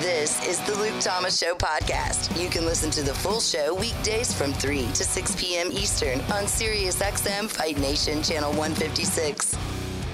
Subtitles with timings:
[0.00, 2.40] This is the Luke Thomas Show podcast.
[2.42, 5.70] You can listen to the full show weekdays from 3 to 6 p.m.
[5.70, 9.56] Eastern on SiriusXM Fight Nation Channel 156.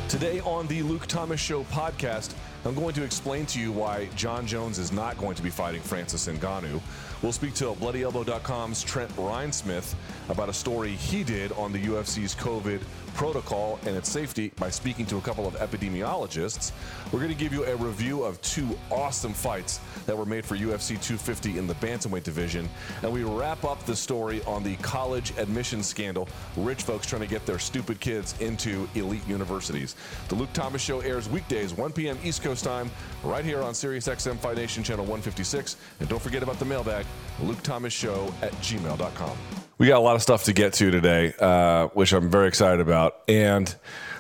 [0.09, 2.35] Today on the Luke Thomas Show podcast,
[2.67, 5.81] I'm going to explain to you why Jon Jones is not going to be fighting
[5.81, 6.81] Francis Ngannou.
[7.23, 9.95] We'll speak to BloodyElbow.com's Trent Reinsmith
[10.31, 12.81] about a story he did on the UFC's COVID
[13.15, 16.73] protocol and its safety by speaking to a couple of epidemiologists.
[17.13, 20.57] We're going to give you a review of two awesome fights that were made for
[20.57, 22.67] UFC 250 in the bantamweight division,
[23.03, 26.27] and we wrap up the story on the college admission scandal.
[26.57, 29.95] Rich folks trying to get their stupid kids into elite universities.
[30.29, 32.19] The Luke Thomas Show airs weekdays 1 p.m.
[32.25, 32.91] East Coast time,
[33.23, 35.77] right here on SiriusXM Fight Nation Channel 156.
[36.01, 37.05] And don't forget about the mailbag,
[37.43, 39.37] Luke Thomas Show at gmail.com.
[39.79, 42.81] We got a lot of stuff to get to today, uh, which I'm very excited
[42.81, 43.21] about.
[43.29, 43.75] And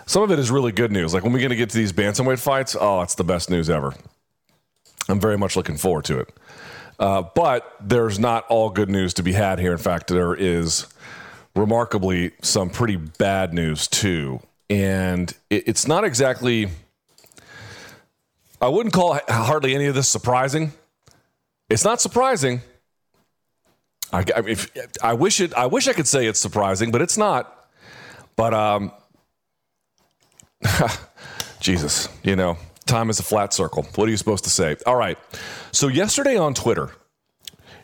[0.07, 1.13] some of it is really good news.
[1.13, 3.69] Like when we're going to get to these bantamweight fights, oh, it's the best news
[3.69, 3.95] ever.
[5.09, 6.33] I'm very much looking forward to it.
[6.99, 9.73] Uh, but there's not all good news to be had here.
[9.73, 10.87] In fact, there is
[11.55, 14.41] remarkably some pretty bad news too.
[14.69, 16.69] And it, it's not exactly,
[18.61, 20.73] I wouldn't call hardly any of this surprising.
[21.69, 22.61] It's not surprising.
[24.13, 24.71] I, I, if,
[25.03, 25.55] I wish it.
[25.55, 27.69] I wish I could say it's surprising, but it's not.
[28.37, 28.93] But um,
[31.61, 33.87] Jesus, you know, time is a flat circle.
[33.95, 34.77] What are you supposed to say?
[34.87, 35.19] All right.
[35.73, 36.91] So yesterday on Twitter,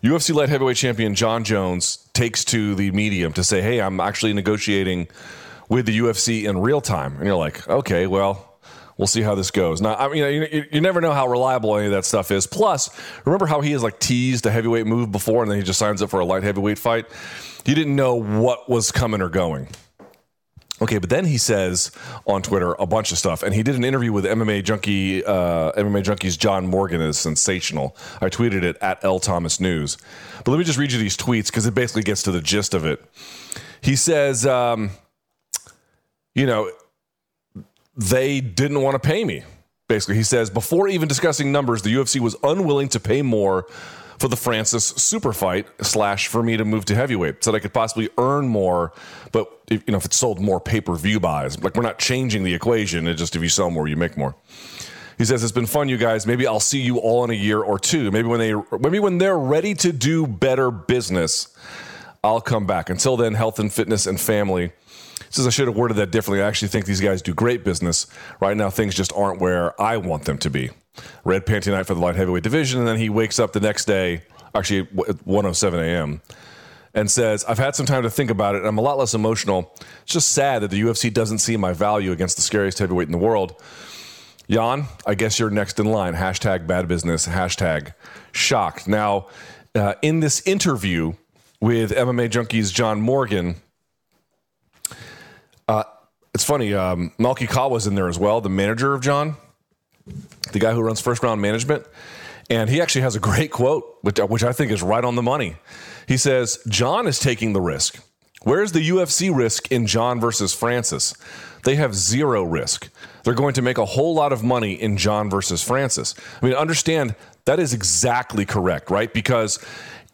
[0.02, 4.32] UFC light heavyweight champion Jon Jones takes to the medium to say, "Hey, I'm actually
[4.32, 5.08] negotiating
[5.68, 8.55] with the UFC in real time," and you're like, "Okay, well."
[8.96, 9.80] We'll see how this goes.
[9.80, 10.18] Now, I mean,
[10.52, 12.46] you, you, never know how reliable any of that stuff is.
[12.46, 12.90] Plus,
[13.24, 16.02] remember how he has like teased a heavyweight move before, and then he just signs
[16.02, 17.06] up for a light heavyweight fight.
[17.64, 19.68] You didn't know what was coming or going.
[20.80, 21.90] Okay, but then he says
[22.26, 25.72] on Twitter a bunch of stuff, and he did an interview with MMA Junkie, uh,
[25.72, 27.96] MMA Junkies John Morgan is sensational.
[28.20, 29.96] I tweeted it at L Thomas News,
[30.44, 32.74] but let me just read you these tweets because it basically gets to the gist
[32.74, 33.02] of it.
[33.80, 34.90] He says, um,
[36.34, 36.70] you know,
[37.96, 39.42] they didn't want to pay me.
[39.88, 43.66] Basically, he says before even discussing numbers, the UFC was unwilling to pay more
[44.18, 47.60] for the Francis super fight slash for me to move to heavyweight, so that I
[47.60, 48.92] could possibly earn more.
[49.32, 51.98] But if, you know, if it sold more pay per view buys, like we're not
[51.98, 53.06] changing the equation.
[53.06, 54.34] It's just if you sell more, you make more.
[55.18, 56.26] He says it's been fun, you guys.
[56.26, 58.10] Maybe I'll see you all in a year or two.
[58.10, 61.56] Maybe when they maybe when they're ready to do better business,
[62.22, 62.90] I'll come back.
[62.90, 64.72] Until then, health and fitness and family
[65.36, 66.42] says I should have worded that differently.
[66.42, 68.06] I actually think these guys do great business.
[68.40, 70.70] Right now, things just aren't where I want them to be.
[71.24, 73.84] Red Panty Night for the light heavyweight division, and then he wakes up the next
[73.84, 74.22] day,
[74.54, 76.22] actually at 1:07 a.m.,
[76.94, 79.14] and says, "I've had some time to think about it, and I'm a lot less
[79.14, 79.74] emotional.
[80.02, 83.12] It's just sad that the UFC doesn't see my value against the scariest heavyweight in
[83.12, 83.60] the world."
[84.48, 86.14] Jan, I guess you're next in line.
[86.14, 87.26] Hashtag bad business.
[87.26, 87.94] Hashtag
[88.32, 88.86] shocked.
[88.86, 89.26] Now,
[89.74, 91.14] uh, in this interview
[91.60, 93.56] with MMA Junkies John Morgan,
[96.36, 96.74] it's funny.
[96.74, 99.36] Um, Malki Kawa's in there as well, the manager of Jon,
[100.52, 101.86] the guy who runs First Round Management.
[102.50, 105.22] And he actually has a great quote, which, which I think is right on the
[105.22, 105.56] money.
[106.06, 108.04] He says, Jon is taking the risk.
[108.42, 111.14] Where's the UFC risk in Jon versus Francis?
[111.64, 112.90] They have zero risk.
[113.24, 116.14] They're going to make a whole lot of money in Jon versus Francis.
[116.42, 117.14] I mean, understand
[117.46, 119.10] that is exactly correct, right?
[119.10, 119.58] Because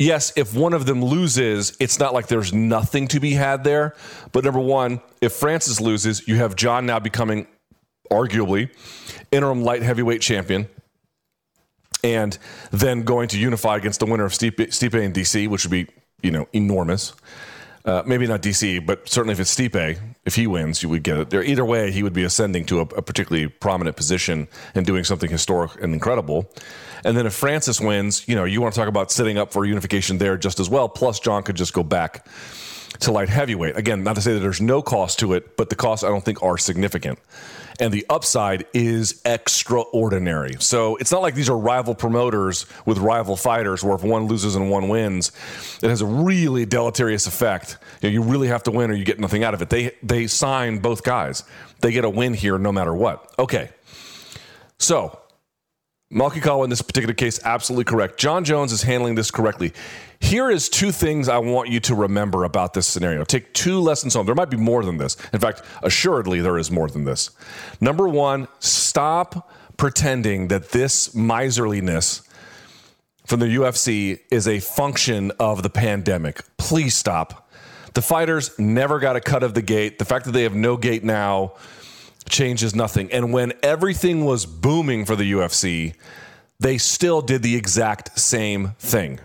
[0.03, 3.95] yes, if one of them loses, it's not like there's nothing to be had there.
[4.33, 7.47] But number one, if Francis loses, you have Jon now becoming
[8.11, 8.71] arguably
[9.31, 10.69] interim light heavyweight champion
[12.05, 12.37] and
[12.71, 15.87] then going to unify against the winner of Stipe, Stipe and DC, which would be,
[16.23, 17.15] you know, enormous.
[17.84, 21.17] Uh, maybe not DC, but certainly if it's Stipe, if he wins, you would get
[21.17, 21.31] it.
[21.31, 25.05] There, either way, he would be ascending to a, a particularly prominent position and doing
[25.05, 26.53] something historic and incredible.
[27.05, 29.65] And then if Francis wins, you know, you want to talk about sitting up for
[29.65, 30.89] unification there just as well.
[30.89, 32.27] Plus, Jon could just go back
[33.01, 33.77] to light heavyweight.
[33.77, 36.25] Again, not to say that there's no cost to it, but the costs I don't
[36.25, 37.19] think are significant.
[37.81, 40.55] And the upside is extraordinary.
[40.59, 44.55] So it's not like these are rival promoters with rival fighters where if one loses
[44.55, 45.33] and one wins,
[45.83, 47.78] it has a really deleterious effect.
[48.03, 49.71] You, know, you really have to win or you get nothing out of it.
[49.71, 51.45] They they sign both guys.
[51.81, 53.34] They get a win here no matter what.
[53.39, 53.71] Okay.
[54.78, 55.19] So
[56.12, 58.18] Malki Kawa in this particular case, absolutely correct.
[58.18, 59.72] Jon Jones is handling this correctly.
[60.20, 63.24] Here is two things I want you to remember about this scenario.
[63.24, 64.26] Take two lessons home.
[64.26, 65.16] There might be more than this.
[65.32, 67.30] In fact, assuredly, there is more than this.
[67.80, 72.22] Number one, stop pretending that this miserliness
[73.24, 76.42] from the UFC is a function of the pandemic.
[76.59, 77.50] Please stop.
[77.94, 79.98] The fighters never got a cut of the gate.
[79.98, 81.54] The fact that they have no gate now
[82.28, 83.10] changes nothing.
[83.13, 85.95] And when everything was booming for the UFC,
[86.60, 89.21] they still did the exact same thing.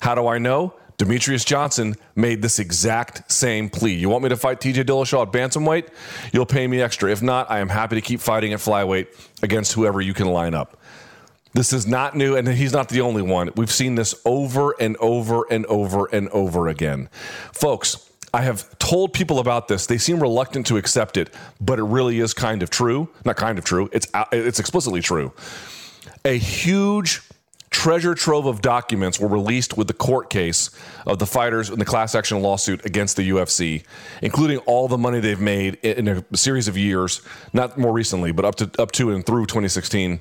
[0.00, 0.74] How do I know?
[0.98, 3.94] Demetrious Johnson made this exact same plea.
[3.94, 5.88] You want me to fight TJ Dillashaw at bantamweight?
[6.32, 7.10] You'll pay me extra.
[7.10, 9.08] If not, I am happy to keep fighting at flyweight
[9.42, 10.78] against whoever you can line up.
[11.54, 13.50] This is not new, and he's not the only one.
[13.56, 17.08] We've seen this over and over and over and over again.
[17.52, 19.86] Folks, I have told people about this.
[19.86, 23.08] They seem reluctant to accept it, but it really is kind of true.
[23.24, 23.90] Not kind of true.
[23.92, 25.32] It's uh, it's explicitly true.
[26.24, 27.20] A huge
[27.68, 30.70] treasure trove of documents were released with the court case
[31.06, 33.82] of the fighters in the class action lawsuit against the UFC,
[34.20, 38.44] including all the money they've made in a series of years, not more recently, but
[38.44, 40.20] up to up to and through 2016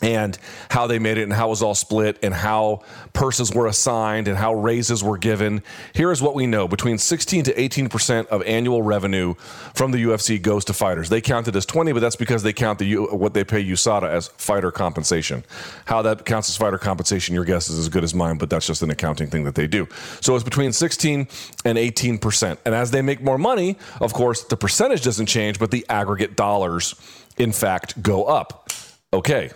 [0.00, 0.38] and
[0.70, 4.28] how they made it and how it was all split and how purses were assigned
[4.28, 5.62] and how raises were given.
[5.92, 9.34] Here is what we know between 16 to 18% of annual revenue
[9.74, 11.08] from the UFC goes to fighters.
[11.08, 14.08] They count it as 20, but that's because they count the what they pay USADA
[14.08, 15.44] as fighter compensation.
[15.86, 18.66] How that counts as fighter compensation, your guess is as good as mine, but that's
[18.66, 19.88] just an accounting thing that they do.
[20.20, 21.26] So it's between 16
[21.64, 22.58] and 18%.
[22.64, 26.36] And as they make more money, of course, the percentage doesn't change, but the aggregate
[26.36, 26.94] dollars,
[27.36, 28.70] in fact, go up.
[29.12, 29.50] Okay,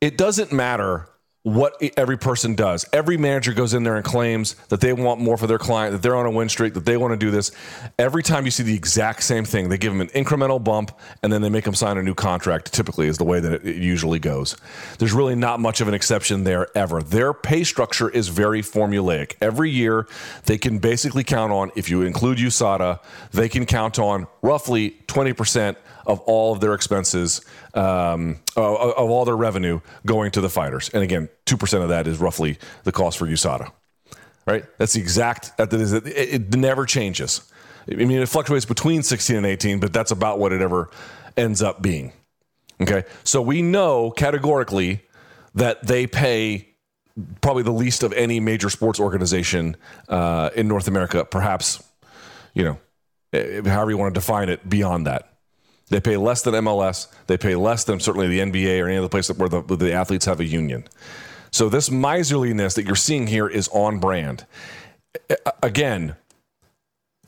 [0.00, 1.06] it doesn't matter
[1.42, 2.84] what every person does.
[2.92, 6.02] Every manager goes in there and claims that they want more for their client, that
[6.02, 7.50] they're on a win streak, that they want to do this.
[7.98, 10.92] Every time you see the exact same thing, they give them an incremental bump
[11.22, 13.76] and then they make them sign a new contract, typically, is the way that it
[13.76, 14.54] usually goes.
[14.98, 17.02] There's really not much of an exception there ever.
[17.02, 19.36] Their pay structure is very formulaic.
[19.40, 20.06] Every year,
[20.44, 23.00] they can basically count on, if you include USADA,
[23.32, 25.76] they can count on roughly 20%
[26.10, 27.40] of all of their expenses,
[27.74, 30.90] um, of, of all their revenue going to the fighters.
[30.90, 33.70] And again, 2% of that is roughly the cost for USADA.
[34.44, 34.64] Right?
[34.78, 37.48] That's the exact, that is, it, it never changes.
[37.88, 40.90] I mean, it fluctuates between 16 and 18, but that's about what it ever
[41.36, 42.12] ends up being.
[42.80, 43.04] Okay.
[43.22, 45.02] So we know categorically
[45.54, 46.74] that they pay
[47.40, 49.76] probably the least of any major sports organization
[50.08, 51.82] uh, in North America, perhaps,
[52.54, 52.78] you know,
[53.32, 55.29] eh, however you want to define it beyond that.
[55.90, 57.08] They pay less than MLS.
[57.26, 59.92] They pay less than certainly the NBA or any other place where the, where the
[59.92, 60.84] athletes have a union.
[61.50, 64.46] So this miserliness that you're seeing here is on brand.
[65.62, 66.14] Again,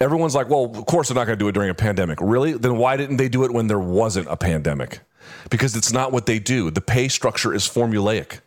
[0.00, 2.20] everyone's like, well, of course they're not going to do it during a pandemic.
[2.20, 2.52] Really?
[2.52, 5.00] Then why didn't they do it when there wasn't a pandemic?
[5.50, 6.70] Because it's not what they do.
[6.70, 8.40] The pay structure is formulaic.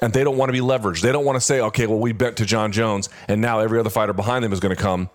[0.00, 1.00] And they don't want to be leveraged.
[1.00, 3.80] They don't want to say, okay, well, we bent to Jon Jones, and now every
[3.80, 5.08] other fighter behind them is going to come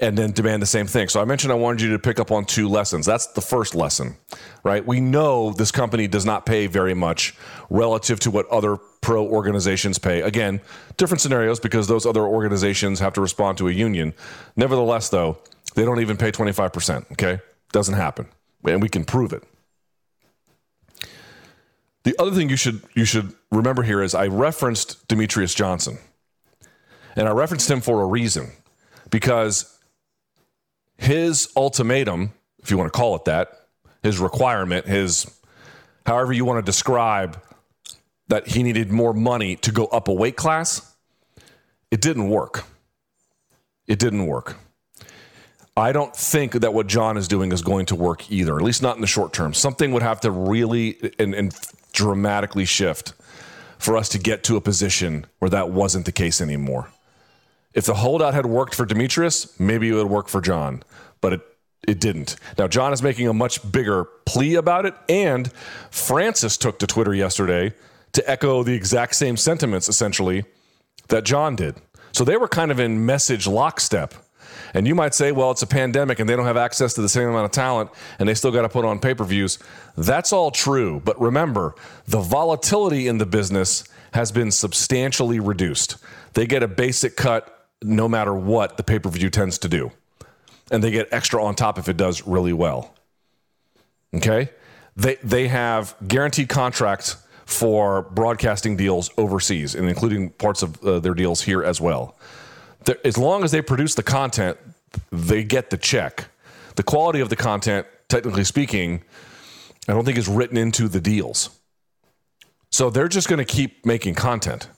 [0.00, 1.08] and then demand the same thing.
[1.08, 3.06] So I mentioned I wanted you to pick up on two lessons.
[3.06, 4.16] That's the first lesson,
[4.62, 4.84] right?
[4.84, 7.34] We know this company does not pay very much
[7.70, 10.22] relative to what other pro organizations pay.
[10.22, 10.60] Again,
[10.96, 14.14] different scenarios because those other organizations have to respond to a union.
[14.56, 15.38] Nevertheless, though,
[15.74, 17.40] they don't even pay 25%, okay?
[17.72, 18.26] Doesn't happen.
[18.64, 19.44] And we can prove it.
[22.04, 25.98] The other thing you should you should remember here is I referenced Demetrious Johnson.
[27.16, 28.52] And I referenced him for a reason
[29.10, 29.75] because
[30.98, 33.66] his ultimatum, if you want to call it that,
[34.02, 35.26] his requirement, his
[36.04, 37.42] however you want to describe
[38.28, 40.96] that he needed more money to go up a weight class,
[41.90, 42.64] it didn't work.
[43.86, 44.56] It didn't work.
[45.76, 48.82] I don't think that what Jon is doing is going to work either, at least
[48.82, 49.52] not in the short term.
[49.52, 51.54] Something would have to really and, and
[51.92, 53.12] dramatically shift
[53.78, 56.88] for us to get to a position where that wasn't the case anymore.
[57.76, 60.82] If the holdout had worked for Demetrious, maybe it would work for Jon,
[61.20, 61.40] but it
[61.86, 62.34] it didn't.
[62.58, 65.52] Now Jon is making a much bigger plea about it, and
[65.90, 67.74] Francis took to Twitter yesterday
[68.12, 70.44] to echo the exact same sentiments, essentially,
[71.08, 71.76] that Jon did.
[72.12, 74.14] So they were kind of in message lockstep.
[74.72, 77.08] And you might say, well, it's a pandemic and they don't have access to the
[77.08, 79.58] same amount of talent and they still got to put on pay per views.
[79.96, 81.00] That's all true.
[81.04, 81.74] But remember,
[82.06, 85.98] the volatility in the business has been substantially reduced.
[86.32, 87.55] They get a basic cut
[87.86, 89.92] no matter what the pay per view tends to do.
[90.70, 92.94] And they get extra on top if it does really well.
[94.14, 94.50] Okay?
[94.96, 101.14] They, they have guaranteed contracts for broadcasting deals overseas and including parts of uh, their
[101.14, 102.18] deals here as well.
[102.84, 104.58] They're, as long as they produce the content,
[105.12, 106.28] they get the check.
[106.74, 109.02] The quality of the content, technically speaking,
[109.88, 111.50] I don't think is written into the deals.
[112.70, 114.68] So they're just going to keep making content.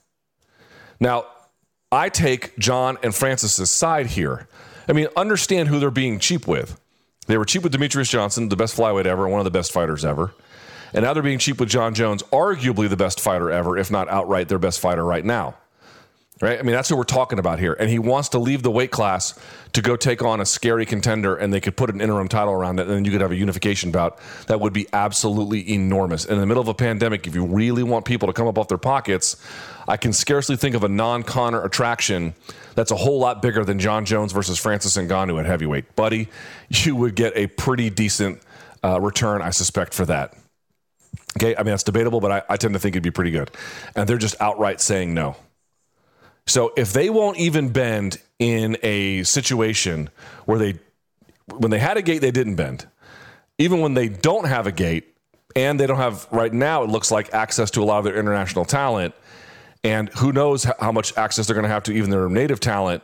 [0.99, 1.25] Now,
[1.91, 4.47] I take Jon and Francis's side here.
[4.87, 6.79] I mean, understand who they're being cheap with.
[7.25, 10.05] They were cheap with Demetrious Johnson, the best flyweight ever, one of the best fighters
[10.05, 10.33] ever.
[10.93, 14.07] And now they're being cheap with Jon Jones, arguably the best fighter ever, if not
[14.09, 15.55] outright their best fighter right now.
[16.41, 16.57] Right?
[16.57, 17.75] I mean, that's who we're talking about here.
[17.77, 19.37] And he wants to leave the weight class
[19.73, 22.79] to go take on a scary contender, and they could put an interim title around
[22.79, 26.23] it, and then you could have a unification bout that would be absolutely enormous.
[26.23, 28.69] In the middle of a pandemic, if you really want people to come up off
[28.69, 29.35] their pockets,
[29.85, 32.33] I can scarcely think of a non Conor attraction
[32.73, 35.93] that's a whole lot bigger than Jon Jones versus Francis Ngannou at heavyweight.
[35.97, 36.29] Buddy,
[36.69, 38.41] you would get a pretty decent
[38.81, 40.35] uh, return, I suspect, for that.
[41.37, 43.51] Okay, I mean, that's debatable, but I, I tend to think it'd be pretty good.
[43.95, 45.35] And they're just outright saying no.
[46.49, 50.09] So if they won't even bend in a situation
[50.45, 50.79] where they,
[51.47, 52.87] when they had a gate, they didn't bend.
[53.57, 55.15] Even when they don't have a gate,
[55.55, 58.15] and they don't have right now, it looks like access to a lot of their
[58.15, 59.15] international talent,
[59.83, 63.01] and who knows how much access they're going to have to even their native talent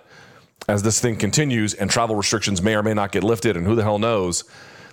[0.67, 3.75] as this thing continues, and travel restrictions may or may not get lifted, and who
[3.75, 4.43] the hell knows,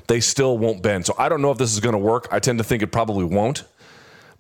[0.08, 1.06] they still won't bend.
[1.06, 2.26] So I don't know if this is going to work.
[2.30, 3.64] I tend to think it probably won't,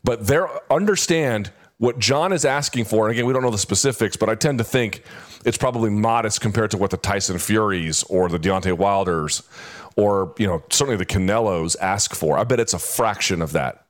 [0.02, 0.40] but they
[0.70, 1.50] understand
[1.82, 4.58] what Jon is asking for, and again, we don't know the specifics, but I tend
[4.58, 5.02] to think
[5.44, 9.42] it's probably modest compared to what the Tyson Furies or the Deontay Wilders
[9.96, 12.38] or, you know, certainly the Canelos ask for.
[12.38, 13.84] I bet it's a fraction of that.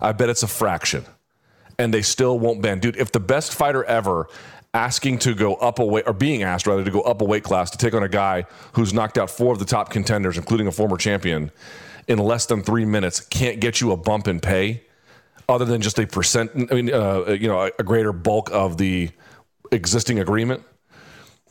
[0.00, 1.04] I bet it's a fraction.
[1.78, 2.80] And they still won't bend.
[2.80, 4.26] Dude, if the best fighter ever
[4.72, 7.44] asking to go up a weight, or being asked rather to go up a weight
[7.44, 10.66] class to take on a guy who's knocked out four of the top contenders, including
[10.66, 11.50] a former champion,
[12.08, 14.80] in less than three minutes, can't get you a bump in pay
[15.48, 19.10] other than just a percent, I mean, uh, you know, a, greater bulk of the
[19.72, 20.62] existing agreement.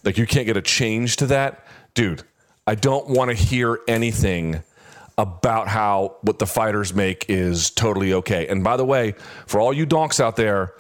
[0.03, 2.23] Like you can't get a change to that, dude.
[2.65, 4.63] I don't want to hear anything
[5.17, 8.47] about how what the fighters make is totally okay.
[8.47, 9.13] And by the way,
[9.45, 10.73] for all you donks out there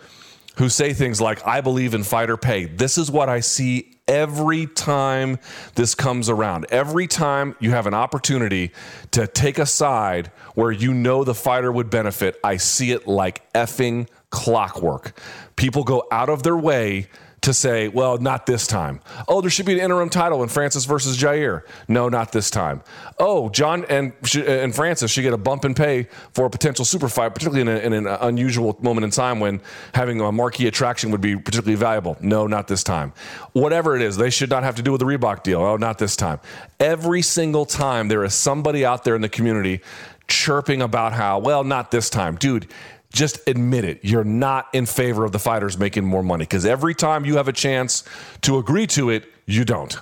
[0.57, 4.67] who say things like, I believe in fighter pay, this is what I see every
[4.67, 5.39] time
[5.75, 6.65] this comes around.
[6.69, 8.71] Every time you have an opportunity
[9.11, 13.51] to take a side where you know the fighter would benefit, I see it like
[13.53, 15.19] effing clockwork.
[15.55, 17.07] People go out of their way
[17.43, 19.01] to say, well, not this time.
[19.27, 21.63] Oh, there should be an interim title in Francis versus Jair.
[21.87, 22.81] No, not this time.
[23.19, 27.09] Oh, Jon and and Francis should get a bump in pay for a potential super
[27.09, 29.61] fight, particularly in, a, in an unusual moment in time when
[29.93, 32.17] having a marquee attraction would be particularly valuable.
[32.21, 33.13] No, not this time.
[33.51, 35.61] Whatever it is, they should not have to do with the Reebok deal.
[35.61, 36.39] Oh, not this time.
[36.79, 39.81] Every single time there is somebody out there in the community
[40.27, 42.35] chirping about how, well, not this time.
[42.35, 42.67] Dude,
[43.13, 43.99] just admit it.
[44.01, 47.47] You're not in favor of the fighters making more money because every time you have
[47.47, 48.03] a chance
[48.41, 49.95] to agree to it, you don't.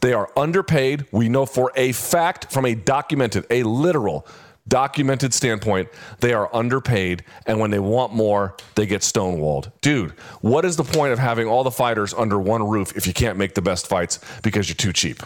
[0.00, 1.06] They are underpaid.
[1.10, 4.26] We know for a fact from a documented, a literal,
[4.68, 5.88] documented standpoint,
[6.20, 7.24] they are underpaid.
[7.46, 9.72] And when they want more, they get stonewalled.
[9.80, 10.10] Dude,
[10.42, 13.38] what is the point of having all the fighters under one roof if you can't
[13.38, 15.22] make the best fights because you're too cheap?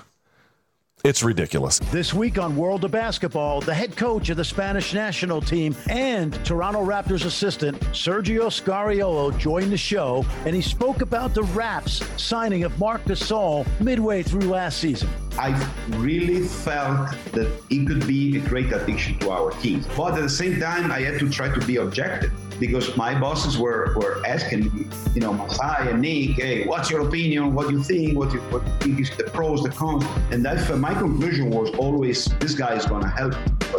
[1.04, 1.80] It's ridiculous.
[1.90, 6.32] This week on World of Basketball, the head coach of the Spanish national team and
[6.44, 12.62] Toronto Raptors assistant Sergio Scariolo joined the show, and he spoke about the Raps signing
[12.62, 15.08] of Marc Gasol midway through last season.
[15.38, 15.50] I
[15.88, 19.84] really felt that it could be a great addition to our team.
[19.96, 22.30] But at the same time, I had to try to be objective
[22.60, 27.00] because my bosses were, were asking me, you know, Masai and Nick, hey, what's your
[27.08, 27.54] opinion?
[27.54, 28.16] What do you think?
[28.16, 30.04] What, you, what you think is the pros, the cons?
[30.30, 33.34] And that my conclusion was always this guy is going to help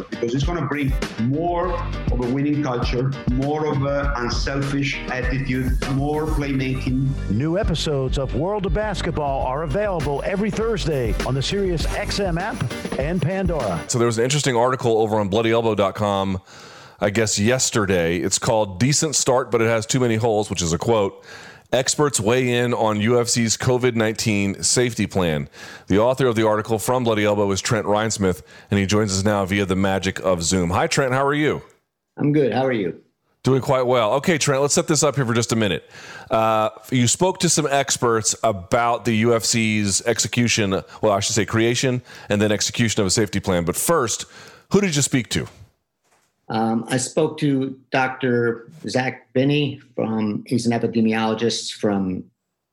[0.10, 0.92] because it's going to bring
[1.22, 1.74] more
[2.12, 7.10] of a winning culture, more of an unselfish attitude, more playmaking.
[7.30, 13.00] New episodes of World of Basketball are available every Thursday on the Sirius XM app
[13.00, 13.84] and Pandora.
[13.88, 16.42] So there was an interesting article over on bloodyelbow.com
[17.00, 18.18] I guess, yesterday.
[18.20, 21.26] It's called Decent Start, but it has too many holes, which is a quote.
[21.74, 25.50] Experts weigh in on UFC's COVID 19 safety plan.
[25.88, 29.24] The author of the article from Bloody Elbow is Trent Reinsmith, and he joins us
[29.24, 30.70] now via the magic of Zoom.
[30.70, 31.14] Hi, Trent.
[31.14, 31.64] How are you?
[32.16, 32.54] I'm good.
[32.54, 33.02] How are you?
[33.42, 34.14] Doing quite well.
[34.14, 35.90] Okay, Trent, let's set this up here for just a minute.
[36.30, 42.04] Uh, you spoke to some experts about the UFC's execution, well, I should say creation
[42.30, 43.66] and then execution of a safety plan.
[43.66, 44.26] But first,
[44.72, 45.48] who did you speak to?
[46.50, 48.70] Um, I spoke to Dr.
[48.88, 52.26] Zach Binney from, he's an epidemiologist from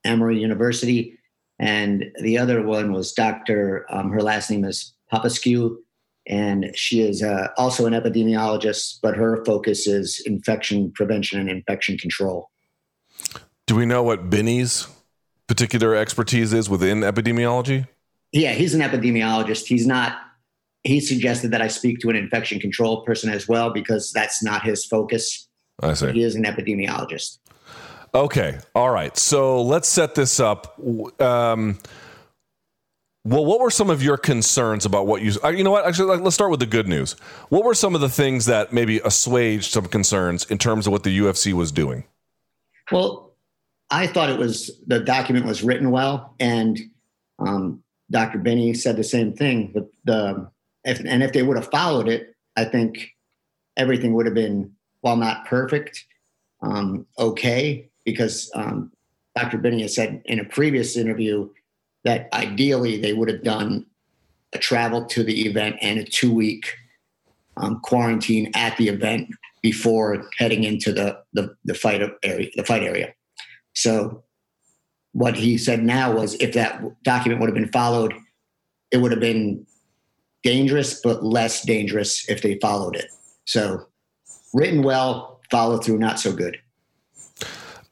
[0.04, 1.18] Emory University.
[1.58, 3.86] And the other one was Dr.
[3.90, 5.78] Um, her last name is Popescu.
[6.26, 11.98] And she is uh, also an epidemiologist, but her focus is infection prevention and infection
[11.98, 12.50] control.
[13.66, 14.86] Do we know what Binney's
[15.46, 17.86] particular expertise is within epidemiology?
[18.32, 19.66] Yeah, he's an epidemiologist.
[19.66, 20.18] He's not
[20.84, 24.62] he suggested that I speak to an infection control person as well because that's not
[24.62, 25.49] his focus.
[25.82, 26.12] I see.
[26.12, 27.38] He is an epidemiologist.
[28.14, 28.58] Okay.
[28.75, 29.16] All right.
[29.16, 30.78] So let's set this up.
[31.20, 31.78] Um,
[33.25, 35.32] well, what were some of your concerns about what you?
[35.44, 35.87] Uh, you know what?
[35.87, 37.12] Actually, let's start with the good news.
[37.50, 41.02] What were some of the things that maybe assuaged some concerns in terms of what
[41.02, 42.04] the UFC was doing?
[42.90, 43.34] Well,
[43.90, 46.80] I thought it was the document was written well, and
[47.38, 48.38] um, Dr.
[48.38, 49.72] Binney said the same thing.
[49.75, 50.50] The, the
[50.84, 53.10] if, and if they would have followed it, I think
[53.76, 56.04] everything would have been, while not perfect,
[56.62, 57.88] um, okay.
[58.04, 58.92] Because um,
[59.37, 59.58] Dr.
[59.58, 61.49] Binney has said in a previous interview
[62.04, 63.87] that ideally they would have done
[64.52, 66.75] a travel to the event and a two week
[67.56, 69.28] um, quarantine at the event
[69.62, 73.12] before heading into the, the, the fight area, the fight area.
[73.75, 74.25] So
[75.12, 78.14] what he said now was if that document would have been followed,
[78.90, 79.66] it would have been
[80.42, 83.06] dangerous, but less dangerous if they followed it.
[83.44, 83.87] So
[84.54, 86.59] written well, follow through not so good.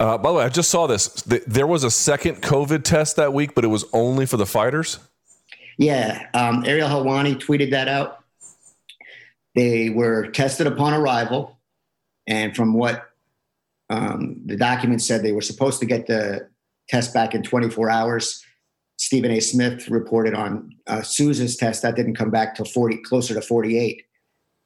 [0.00, 1.08] Uh, by the way, I just saw this.
[1.22, 5.00] There was a second COVID test that week, but it was only for the fighters.
[5.76, 8.22] Yeah, um, Ariel Helwani tweeted that out.
[9.54, 11.58] They were tested upon arrival,
[12.28, 13.10] and from what
[13.90, 16.48] um, the document said, they were supposed to get the
[16.88, 18.44] test back in 24 hours.
[18.98, 19.40] Stephen A.
[19.40, 24.02] Smith reported on uh, Souza's test that didn't come back till 40, closer to 48,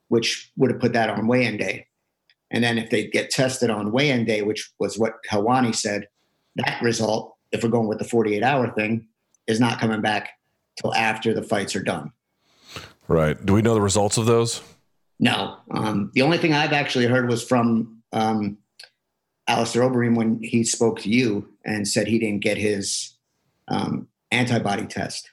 [0.08, 1.86] which would have put that on weigh-in day.
[2.50, 6.08] And then if they get tested on weigh-in day, which was what Helwani said,
[6.56, 9.06] that result, if we're going with the 48-hour thing,
[9.46, 10.30] is not coming back
[10.80, 12.10] till after the fights are done.
[13.08, 13.44] Right.
[13.44, 14.62] Do we know the results of those?
[15.20, 15.58] No.
[15.70, 18.58] Um, the only thing I've actually heard was from um,
[19.46, 23.14] Alistair Overeem when he spoke to you and said he didn't get his
[23.68, 25.30] um, antibody test.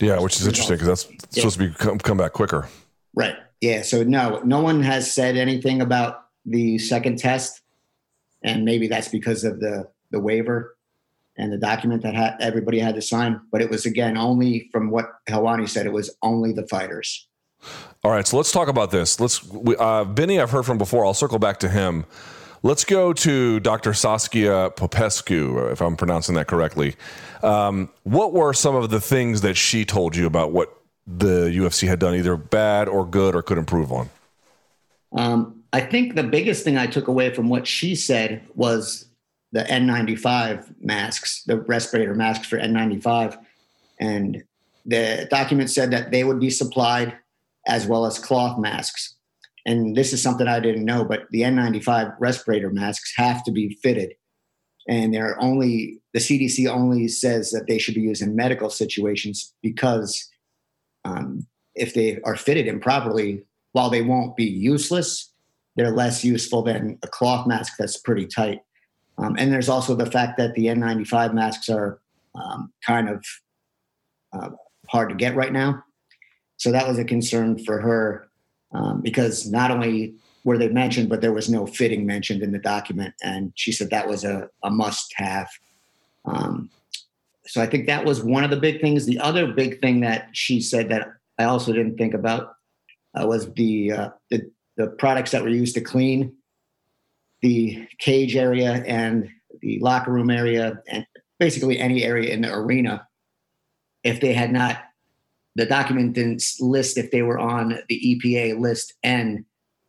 [0.00, 1.42] Yeah, which is interesting because that's yeah.
[1.42, 2.68] supposed to be come, come back quicker.
[3.14, 3.36] Right.
[3.60, 3.82] Yeah.
[3.82, 7.60] So no, no one has said anything about the second test,
[8.42, 10.76] and maybe that's because of the the waiver
[11.36, 13.40] and the document that ha- everybody had to sign.
[13.52, 15.86] But it was again only from what Helwani said.
[15.86, 17.28] It was only the fighters.
[18.02, 18.26] All right.
[18.26, 19.20] So let's talk about this.
[19.20, 19.46] Let's.
[19.78, 21.04] Uh, Binney, I've heard from before.
[21.04, 22.06] I'll circle back to him.
[22.62, 23.94] Let's go to Dr.
[23.94, 26.94] Saskia Popescu, if I'm pronouncing that correctly.
[27.42, 30.76] Um, what were some of the things that she told you about what
[31.06, 34.10] the UFC had done, either bad or good, or could improve on?
[35.16, 39.06] Um, I think the biggest thing I took away from what she said was
[39.52, 43.42] the N95 masks, the respirator masks for N95.
[43.98, 44.44] And
[44.84, 47.16] the document said that they would be supplied
[47.66, 49.14] as well as cloth masks
[49.66, 53.78] and this is something I didn't know, but the N95 respirator masks have to be
[53.82, 54.14] fitted.
[54.88, 59.54] And they're only, the CDC only says that they should be used in medical situations
[59.62, 60.28] because
[61.04, 65.32] um, if they are fitted improperly, while they won't be useless,
[65.76, 68.60] they're less useful than a cloth mask that's pretty tight.
[69.18, 72.00] Um, and there's also the fact that the N95 masks are
[72.34, 73.24] um, kind of
[74.32, 74.50] uh,
[74.88, 75.82] hard to get right now.
[76.56, 78.29] So that was a concern for her
[78.72, 82.58] um, because not only were they mentioned, but there was no fitting mentioned in the
[82.58, 83.14] document.
[83.22, 85.48] And she said that was a, a must have.
[86.24, 86.70] Um,
[87.46, 89.06] so I think that was one of the big things.
[89.06, 92.54] The other big thing that she said that I also didn't think about
[93.14, 96.34] uh, was the, uh, the, the products that were used to clean
[97.42, 99.28] the cage area and
[99.60, 101.06] the locker room area and
[101.38, 103.06] basically any area in the arena.
[104.04, 104.78] If they had not
[105.56, 109.44] the document didn't list if they were on the EPA list N,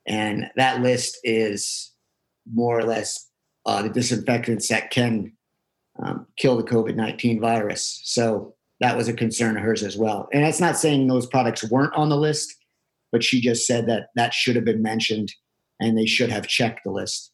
[0.06, 1.92] and that list is
[2.52, 3.28] more or less
[3.66, 5.32] uh, the disinfectants that can
[6.02, 8.00] um, kill the COVID 19 virus.
[8.04, 10.28] So that was a concern of hers as well.
[10.32, 12.56] And that's not saying those products weren't on the list,
[13.12, 15.32] but she just said that that should have been mentioned
[15.80, 17.30] and they should have checked the list.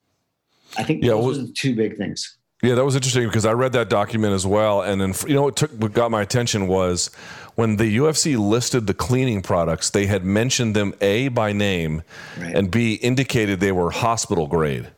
[0.77, 2.38] I think yeah, those well, are the two big things.
[2.63, 5.43] Yeah, that was interesting because I read that document as well, and then you know
[5.43, 7.09] what took what got my attention was
[7.55, 12.03] when the UFC listed the cleaning products, they had mentioned them a by name,
[12.37, 12.57] right.
[12.57, 14.89] and b indicated they were hospital grade.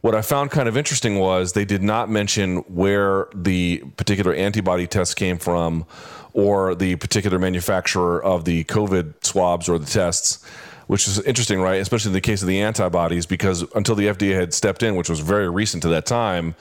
[0.00, 4.86] What I found kind of interesting was they did not mention where the particular antibody
[4.86, 5.86] test came from,
[6.34, 10.44] or the particular manufacturer of the COVID swabs or the tests
[10.86, 11.82] which is interesting, right?
[11.82, 15.10] Especially in the case of the antibodies, because until the FDA had stepped in, which
[15.10, 16.54] was very recent to that time,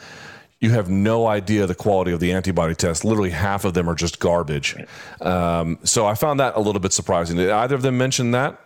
[0.60, 3.06] you have no idea the quality of the antibody test.
[3.06, 4.76] Literally half of them are just garbage.
[5.22, 7.38] Um, so I found that a little bit surprising.
[7.38, 8.60] Did either of them mention that?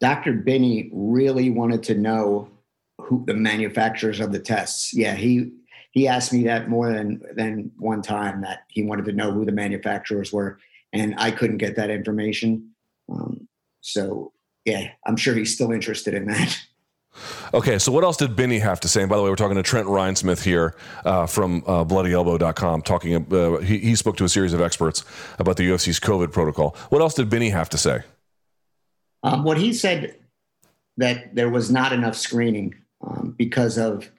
[0.00, 0.32] Dr.
[0.32, 2.48] Binney really wanted to know
[2.98, 4.94] who the manufacturers of the tests.
[4.94, 5.52] Yeah, he
[5.92, 9.44] he asked me that more than than one time that he wanted to know who
[9.44, 10.58] the manufacturers were,
[10.92, 12.70] and I couldn't get that information.
[13.12, 13.48] Um,
[13.80, 14.32] so
[14.64, 16.58] yeah, I'm sure he's still interested in that.
[17.52, 19.00] Okay, so what else did Binney have to say?
[19.00, 22.82] And by the way, we're talking to Trent Reinsmith here uh, from uh, BloodyElbow.com.
[22.82, 25.04] Talking, uh, he, he spoke to a series of experts
[25.38, 26.76] about the UFC's COVID protocol.
[26.90, 28.02] What else did Binney have to say?
[29.22, 30.16] Um, what he said
[30.96, 32.74] that there was not enough screening
[33.06, 34.10] um, because of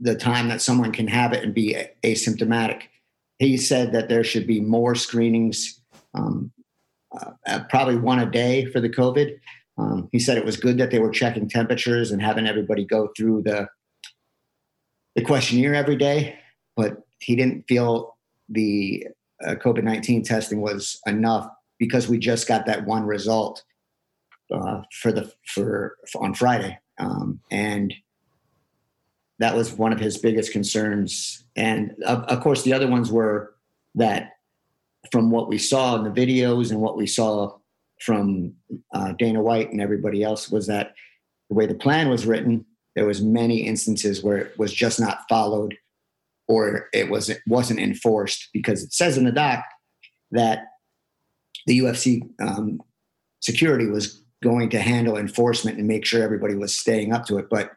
[0.00, 2.82] the time that someone can have it and be asymptomatic.
[3.38, 5.80] He said that there should be more screenings,
[6.14, 6.52] um,
[7.46, 9.38] uh, probably one a day for the COVID.
[9.76, 13.08] Um, he said it was good that they were checking temperatures and having everybody go
[13.16, 13.68] through the
[15.16, 16.36] the questionnaire every day,
[16.76, 18.16] but he didn't feel
[18.48, 19.06] the
[19.44, 23.64] uh, COVID nineteen testing was enough because we just got that one result
[24.52, 27.94] uh, for the for, for on Friday, um, and
[29.40, 31.44] that was one of his biggest concerns.
[31.56, 33.54] And of, of course, the other ones were
[33.96, 34.30] that
[35.10, 37.56] from what we saw in the videos and what we saw
[38.00, 38.54] from
[38.92, 40.94] uh, Dana White and everybody else was that
[41.48, 42.64] the way the plan was written,
[42.96, 45.74] there was many instances where it was just not followed
[46.46, 49.64] or it was it wasn't enforced because it says in the doc
[50.30, 50.66] that
[51.66, 52.80] the UFC um,
[53.40, 57.46] security was going to handle enforcement and make sure everybody was staying up to it.
[57.50, 57.70] But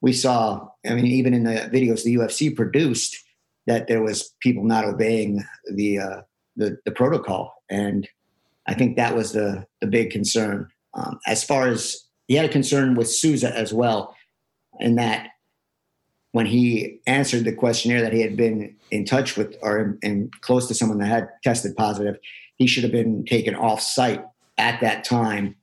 [0.00, 3.16] we saw, I mean, even in the videos the UFC produced,
[3.66, 5.42] that there was people not obeying
[5.74, 6.20] the uh,
[6.56, 8.06] the, the protocol, and
[8.66, 10.68] I think that was the the big concern.
[10.94, 14.14] Um, as far as he had a concern with Souza as well,
[14.80, 15.30] in that
[16.32, 20.66] when he answered the questionnaire that he had been in touch with or in, close
[20.66, 22.16] to someone that had tested positive,
[22.56, 24.24] he should have been taken off site
[24.58, 25.54] at that time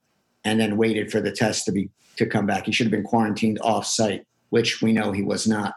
[0.46, 2.66] and then waited for the test to be to come back.
[2.66, 5.74] He should have been quarantined off site, which we know he was not.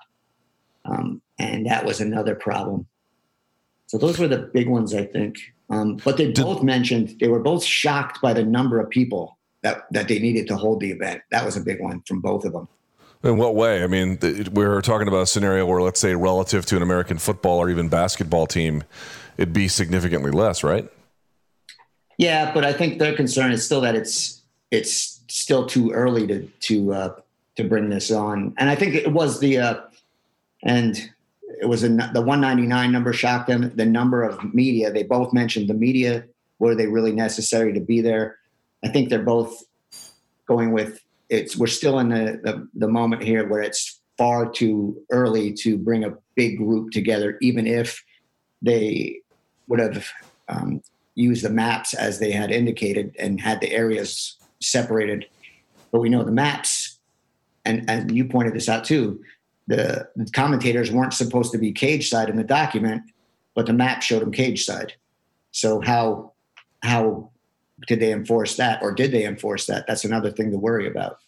[0.84, 2.86] Um, and that was another problem.
[3.94, 5.36] So those were the big ones, I think.
[5.70, 9.86] Um, but they both mentioned they were both shocked by the number of people that
[9.92, 11.22] that they needed to hold the event.
[11.30, 12.66] That was a big one from both of them.
[13.22, 13.84] In what way?
[13.84, 14.18] I mean,
[14.52, 17.88] we're talking about a scenario where, let's say, relative to an American football or even
[17.88, 18.82] basketball team,
[19.36, 20.90] it'd be significantly less, right?
[22.18, 26.48] Yeah, but I think their concern is still that it's it's still too early to
[26.62, 27.20] to uh,
[27.54, 28.56] to bring this on.
[28.58, 29.80] And I think it was the uh,
[30.64, 31.13] and
[31.60, 33.72] it was a, the 199 number shocked them.
[33.74, 36.24] The number of media they both mentioned the media
[36.58, 38.38] were they really necessary to be there?
[38.84, 39.62] I think they're both
[40.46, 41.56] going with it's.
[41.56, 46.04] We're still in the the, the moment here where it's far too early to bring
[46.04, 48.02] a big group together, even if
[48.62, 49.20] they
[49.66, 50.06] would have
[50.48, 50.82] um,
[51.14, 55.26] used the maps as they had indicated and had the areas separated.
[55.90, 56.98] But we know the maps,
[57.64, 59.22] and, and you pointed this out too,
[59.66, 63.02] the, commentators weren't supposed to be cage side in the document,
[63.54, 64.94] but the map showed them cage side.
[65.52, 66.32] So how
[66.82, 67.30] how
[67.86, 69.86] did they enforce that, or did they enforce that?
[69.86, 71.18] That's another thing to worry about.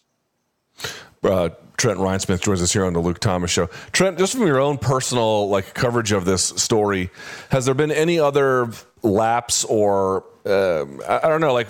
[1.23, 3.67] Uh, Trent Smith joins us here on the Luke Thomas Show.
[3.91, 7.09] Trent, just from your own personal like coverage of this story,
[7.49, 8.71] has there been any other
[9.03, 11.69] lapse or uh, I, don't know, like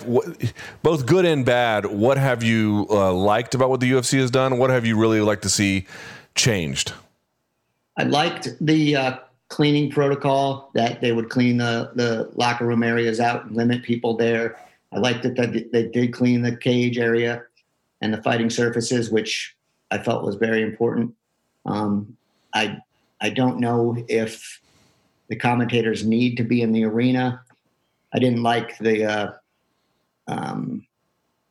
[0.82, 1.86] both good and bad?
[1.86, 4.58] What have you uh, liked about what the UFC has done?
[4.58, 5.86] What have you really liked to see
[6.38, 6.92] changed?
[7.96, 13.20] I liked the uh, cleaning protocol that they would clean the, the locker room areas
[13.20, 14.58] out and limit people there.
[14.92, 17.42] I liked that they did clean the cage area
[18.00, 19.56] and the fighting surfaces, which
[19.90, 21.14] I felt was very important.
[21.66, 22.16] Um,
[22.54, 22.78] I
[23.20, 24.60] I don't know if
[25.28, 27.42] the commentators need to be in the arena.
[28.14, 29.32] I didn't like the uh,
[30.28, 30.86] um,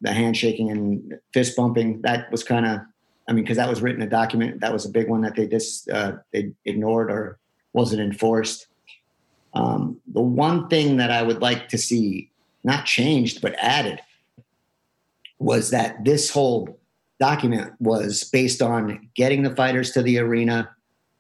[0.02, 2.02] the handshaking and fist bumping.
[2.02, 2.80] That was kind of,
[3.28, 4.62] I mean, because that was written a document.
[4.62, 7.40] That was a big one that they just uh, they ignored or
[7.74, 8.68] wasn't enforced.
[9.54, 12.30] Um, the one thing that I would like to see
[12.64, 14.02] not changed but added
[15.40, 16.80] was that this whole
[17.20, 20.70] document was based on getting the fighters to the arena,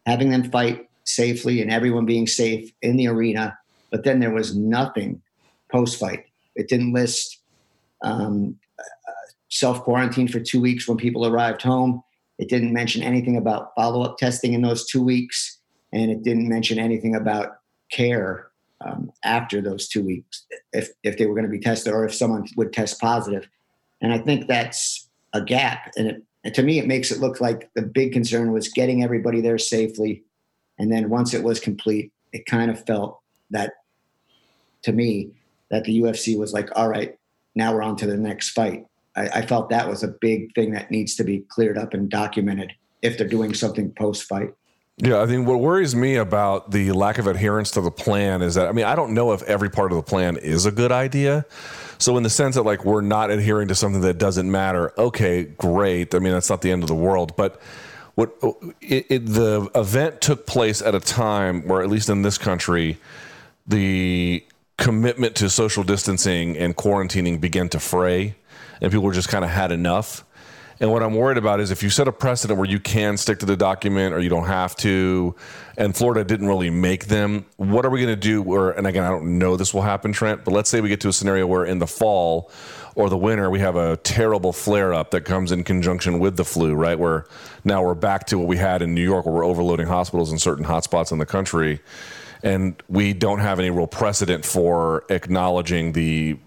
[0.06, 3.58] having them fight safely, and everyone being safe in the arena.
[3.91, 5.22] But then there was nothing
[5.72, 6.26] post fight.
[6.56, 7.39] It didn't list
[8.02, 8.58] um,
[9.49, 12.03] self quarantined for two weeks when people arrived home.
[12.39, 15.60] It didn't mention anything about follow up testing in those two weeks,
[15.91, 17.57] and it didn't mention anything about
[17.91, 18.47] care
[18.86, 22.13] um, after those two weeks if if they were going to be tested or if
[22.13, 23.47] someone would test positive.
[24.01, 25.91] And I think that's a gap.
[25.97, 29.03] And, it, and to me, it makes it look like the big concern was getting
[29.03, 30.23] everybody there safely.
[30.77, 33.73] And then once it was complete, it kind of felt that
[34.83, 35.31] to me
[35.71, 37.17] that the UFC was like, all right,
[37.55, 38.86] now we're on to the next fight.
[39.17, 42.10] I, I felt that was a big thing that needs to be cleared up and
[42.10, 44.53] documented if they're doing something post fight.
[44.99, 48.56] Yeah, I think what worries me about the lack of adherence to the plan is
[48.56, 50.91] that I mean I don't know if every part of the plan is a good
[50.91, 51.45] idea.
[51.99, 55.43] So in the sense that like we're not adhering to something that doesn't matter, okay,
[55.43, 56.15] great.
[56.15, 57.62] I mean that's not the end of the world, but
[58.15, 62.23] what uh, it, it, the event took place at a time where at least in
[62.23, 62.97] this country
[63.67, 64.43] the
[64.77, 68.36] commitment to social distancing and quarantining began to fray
[68.82, 70.24] and people just kind of had enough
[70.80, 73.40] And what I'm worried about is if you set a precedent where you can stick
[73.40, 75.36] to the document or you don't have to,
[75.76, 78.42] and Florida didn't really make them, what are we going to do?
[78.44, 81.02] Where, and again, I don't know this will happen, Trent, but let's say we get
[81.02, 82.52] to a scenario where in the fall
[82.94, 86.46] or the winter we have a terrible flare up that comes in conjunction with the
[86.46, 86.98] flu, right?
[87.00, 87.26] Where
[87.63, 90.38] now we're back to what we had in New York, where we're overloading hospitals in
[90.38, 91.80] certain hotspots in the country.
[92.44, 96.38] And we don't have any real precedent for acknowledging the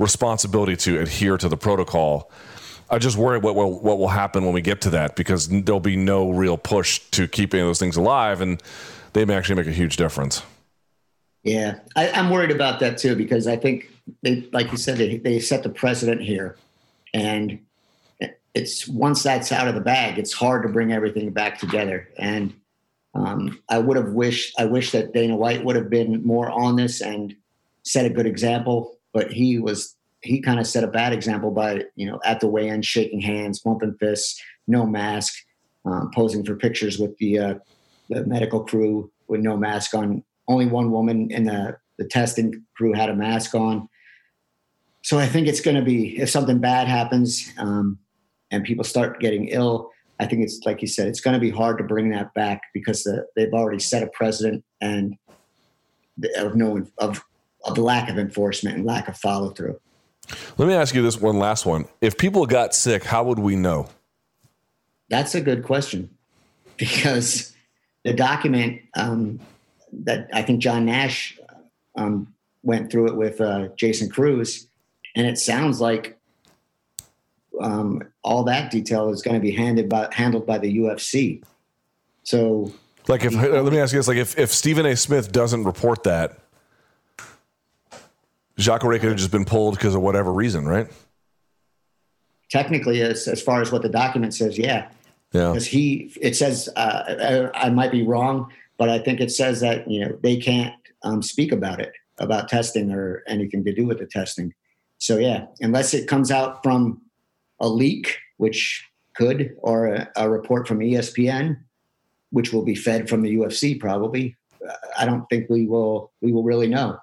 [0.00, 2.32] responsibility to adhere to the protocol.
[2.88, 5.78] I just worry what will what will happen when we get to that because there'll
[5.78, 8.60] be no real push to keep any of those things alive, and
[9.12, 10.42] they may actually make a huge difference.
[11.44, 13.90] Yeah, I, am worried about that too because I think
[14.22, 16.56] they, like you said, they, they set the precedent here,
[17.14, 17.60] and
[18.54, 22.08] it's once that's out of the bag, it's hard to bring everything back together.
[22.18, 22.54] And
[23.14, 26.76] um, I would have wished I wish that Dana White would have been more on
[26.76, 27.36] this and
[27.82, 31.84] set a good example, but he was he kind of set a bad example by
[31.96, 35.34] you know at the weigh-in shaking hands, bumping fists, no mask,
[35.84, 37.54] um, posing for pictures with the uh,
[38.08, 40.22] the medical crew with no mask on.
[40.48, 43.88] Only one woman in the the testing crew had a mask on.
[45.02, 47.98] So I think it's going to be if something bad happens um,
[48.50, 49.90] and people start getting ill.
[50.18, 52.62] I think it's like you said, it's going to be hard to bring that back
[52.74, 55.16] because the, they've already set a precedent and
[56.36, 57.22] of no of
[57.64, 59.78] of lack of enforcement and lack of follow through.
[60.58, 61.86] Let me ask you this one last one.
[62.00, 63.88] If people got sick, how would we know?
[65.08, 66.10] That's a good question
[66.76, 67.52] because
[68.04, 69.40] the document um,
[69.92, 71.38] that I think John Nash
[71.96, 74.68] um, went through it with uh, Jason Cruz,
[75.16, 76.18] and it sounds like
[77.60, 81.42] um, all that detail is going to be handed by, handled by the UFC.
[82.22, 82.72] So,
[83.08, 84.96] like, if let me ask you this: like, if if Stephen A.
[84.96, 86.38] Smith doesn't report that,
[88.60, 90.88] Jacare could have just been pulled because of whatever reason, right?
[92.50, 94.88] Technically, as, as far as what the document says, yeah.
[95.32, 95.48] Yeah.
[95.48, 99.60] Because he, it says, uh, I, I, might be wrong, but I think it says
[99.60, 103.86] that, you know, they can't um, speak about it, about testing or anything to do
[103.86, 104.52] with the testing.
[104.98, 107.00] So, yeah, unless it comes out from
[107.60, 111.58] a leak, which could, or a, a report from ESPN,
[112.30, 114.36] which will be fed from the UFC probably,
[114.98, 116.98] I don't think we will, we will really know.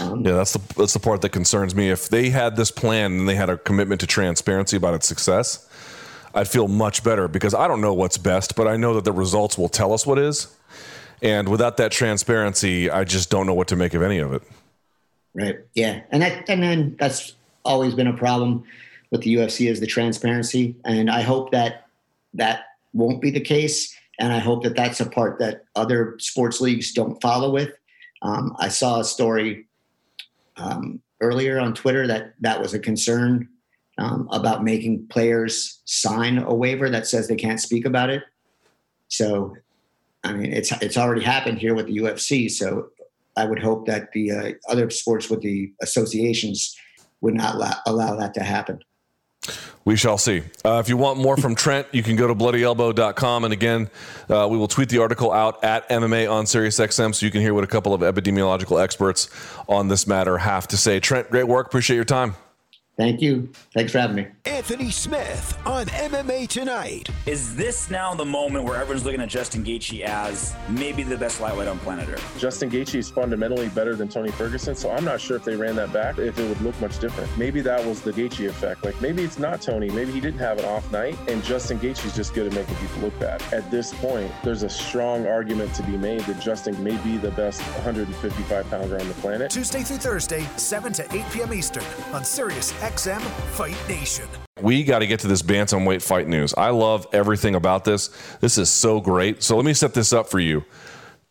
[0.00, 1.90] Um, yeah, that's the that's the part that concerns me.
[1.90, 5.68] If they had this plan and they had a commitment to transparency about its success,
[6.34, 9.12] I'd feel much better because I don't know what's best, but I know that the
[9.12, 10.54] results will tell us what is.
[11.22, 14.42] And without that transparency, I just don't know what to make of any of it.
[15.34, 15.58] Right.
[15.74, 18.64] Yeah, and that and then that's always been a problem
[19.10, 21.86] with the UFC is the transparency, and I hope that
[22.34, 23.94] that won't be the case.
[24.18, 27.72] And I hope that that's a part that other sports leagues don't follow with.
[28.20, 29.66] Um, I saw a story
[30.60, 33.48] um, earlier on Twitter that that was a concern
[33.98, 38.22] um, about making players sign a waiver that says they can't speak about it.
[39.08, 39.56] So,
[40.24, 42.50] I mean, it's it's already happened here with the UFC.
[42.50, 42.90] So,
[43.36, 46.76] I would hope that the uh, other sports with the associations
[47.20, 48.80] would not allow, allow that to happen.
[49.84, 50.42] We shall see.
[50.64, 53.44] Uh, if you want more from Trent, you can go to bloodyelbow.com.
[53.44, 53.90] And again,
[54.28, 57.54] uh, we will tweet the article out at MMA on SiriusXM so you can hear
[57.54, 59.28] what a couple of epidemiological experts
[59.68, 61.00] on this matter have to say.
[61.00, 61.66] Trent, great work.
[61.66, 62.34] Appreciate your time.
[63.00, 63.48] Thank you.
[63.72, 64.26] Thanks for having me.
[64.44, 67.08] Anthony Smith on MMA Tonight.
[67.24, 71.40] Is this now the moment where everyone's looking at Justin Gaethje as maybe the best
[71.40, 72.36] lightweight on planet Earth?
[72.38, 75.76] Justin Gaethje is fundamentally better than Tony Ferguson, so I'm not sure if they ran
[75.76, 77.34] that back, if it would look much different.
[77.38, 78.84] Maybe that was the Gaethje effect.
[78.84, 79.88] Like maybe it's not Tony.
[79.88, 82.76] Maybe he didn't have an off night, and Justin Gaethje is just good at making
[82.76, 83.42] people look bad.
[83.50, 87.30] At this point, there's a strong argument to be made that Justin may be the
[87.30, 89.50] best 155 pounder on the planet.
[89.50, 91.54] Tuesday through Thursday, 7 to 8 p.m.
[91.54, 93.20] Eastern on Sirius XM
[93.52, 94.26] Fight Nation.
[94.60, 96.52] We got to get to this bantamweight fight news.
[96.54, 98.08] I love everything about this.
[98.40, 99.44] This is so great.
[99.44, 100.64] So let me set this up for you.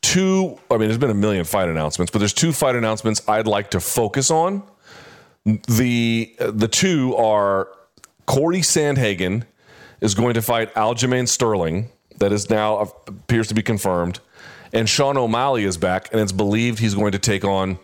[0.02, 3.46] Two, I mean, there's been a million fight announcements, but there's two fight announcements I'd
[3.46, 4.64] like to focus on.
[5.44, 7.68] The the two are
[8.26, 9.44] Corey Sandhagen
[10.00, 11.90] is going to fight Aljamain Sterling.
[12.20, 14.22] That is now uh, appears to be confirmed.
[14.72, 17.80] And Sean O'Malley is back, and it's believed he's going to take on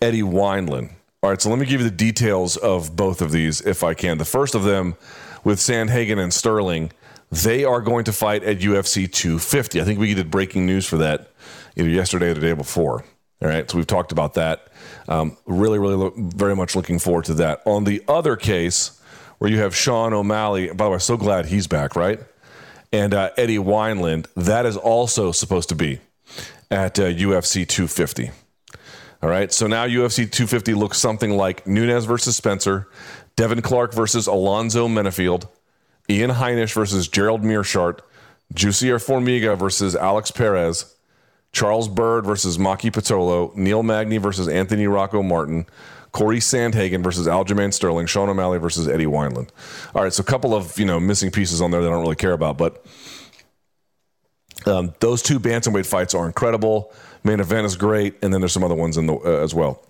[0.00, 0.90] Eddie Wineland.
[1.24, 3.94] All right, so let me give you the details of both of these if I
[3.94, 4.18] can.
[4.18, 4.94] The first of them
[5.42, 6.92] with Sandhagen and Sterling,
[7.32, 9.80] they are going to fight at UFC 250.
[9.80, 11.30] I think we did breaking news for that
[11.76, 13.06] either yesterday or the day before.
[13.40, 14.68] All right, so we've talked about that.
[15.08, 17.62] Um, really, really, lo- very much looking forward to that.
[17.64, 19.00] On the other case,
[19.38, 22.20] where you have Sean O'Malley, by the way, so glad he's back, right?
[22.92, 26.00] And uh, Eddie Wineland, that is also supposed to be
[26.70, 28.30] at uh, UFC 250.
[29.24, 29.50] All right.
[29.50, 32.90] So now UFC 250 looks something like Nunes versus Spencer,
[33.36, 35.48] Devin Clark versus Alonzo Menifield,
[36.10, 38.00] Ian Heinisch versus Gerald Meerschaert,
[38.52, 40.94] Jussier Formiga versus Alex Perez,
[41.52, 45.64] Charles Byrd versus Maki Pitolo, Neil Magny versus Anthony Rocco Martin,
[46.12, 49.48] Corey Sandhagen versus Aljamain Sterling, Sean O'Malley versus Eddie Wineland.
[49.94, 52.02] All right, so a couple of you know missing pieces on there that I don't
[52.02, 52.84] really care about, but
[54.66, 56.92] um, those two bantamweight fights are incredible.
[57.24, 59.82] Main event is great, and then there's some other ones in the uh, as well.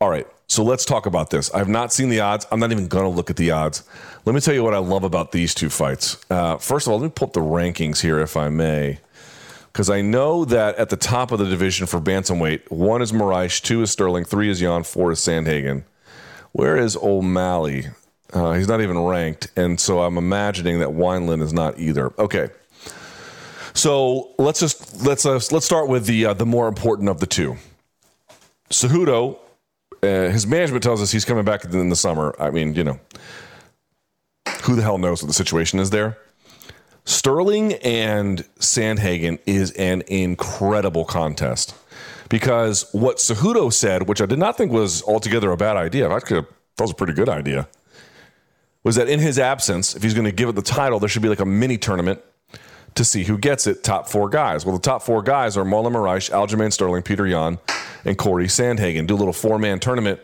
[0.00, 1.52] All right, so let's talk about this.
[1.52, 2.46] I've not seen the odds.
[2.50, 3.84] I'm not even going to look at the odds.
[4.24, 6.16] Let me tell you what I love about these two fights.
[6.30, 8.98] Uh, first of all, let me pull up the rankings here, if I may,
[9.72, 13.62] because I know that at the top of the division for bantamweight, one is Moraes,
[13.62, 15.84] two is Sterling, three is Yan, four is Sandhagen.
[16.52, 17.88] Where is O'Malley?
[18.32, 22.12] Uh, he's not even ranked, and so I'm imagining that Wineland is not either.
[22.18, 22.48] Okay.
[23.82, 27.26] So let's just let's uh, let's start with the uh, the more important of the
[27.26, 27.56] two.
[28.70, 29.38] Cejudo,
[30.04, 32.32] uh, his management tells us he's coming back in the summer.
[32.38, 33.00] I mean, you know,
[34.62, 36.16] who the hell knows what the situation is there?
[37.06, 41.74] Sterling and Sandhagen is an incredible contest
[42.28, 46.46] because what Cejudo said, which I did not think was altogether a bad idea, that
[46.78, 47.66] was a pretty good idea,
[48.84, 51.22] was that in his absence, if he's going to give it the title, there should
[51.22, 52.22] be like a mini tournament
[52.94, 53.82] to see who gets it.
[53.82, 54.64] Top four guys.
[54.66, 57.58] Well, the top four guys are Marlon Moraes, Aljamain Sterling, Petr Yan,
[58.04, 59.06] and Corey Sandhagen.
[59.06, 60.20] Do a little four man tournament,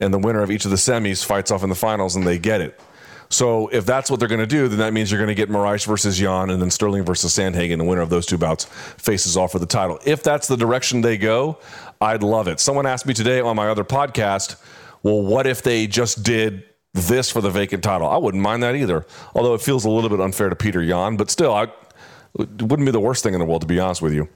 [0.00, 2.38] and the winner of each of the semis fights off in the finals, and they
[2.38, 2.78] get it.
[3.32, 5.48] So if that's what they're going to do, then that means you're going to get
[5.48, 7.78] Moraes versus Yan, and then Sterling versus Sandhagen.
[7.78, 10.00] The winner of those two bouts faces off for the title.
[10.04, 11.58] If that's the direction they go,
[12.00, 12.58] I'd love it.
[12.58, 14.56] Someone asked me today on my other podcast,
[15.04, 18.08] well, what if they just did this for the vacant title?
[18.08, 19.06] I wouldn't mind that either.
[19.34, 21.68] Although it feels a little bit unfair to Petr Yan, but still, I
[22.38, 24.28] it wouldn't be the worst thing in the world, to be honest with you.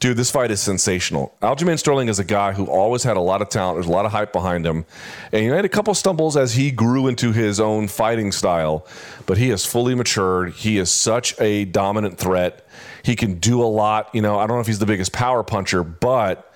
[0.00, 1.34] Dude, this fight is sensational.
[1.40, 3.76] Aljamain Sterling is a guy who always had a lot of talent.
[3.76, 4.84] There's a lot of hype behind him.
[5.32, 8.86] And he had a couple stumbles as he grew into his own fighting style,
[9.26, 10.54] but he has fully matured.
[10.54, 12.66] He is such a dominant threat.
[13.04, 14.12] He can do a lot.
[14.12, 16.52] You know, I don't know if he's the biggest power puncher, but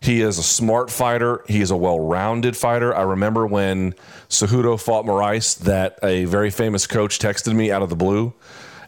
[0.00, 1.42] he is a smart fighter.
[1.48, 2.94] He is a well rounded fighter.
[2.94, 3.94] I remember when
[4.28, 8.32] Cejudo fought Moraes that a very famous coach texted me out of the blue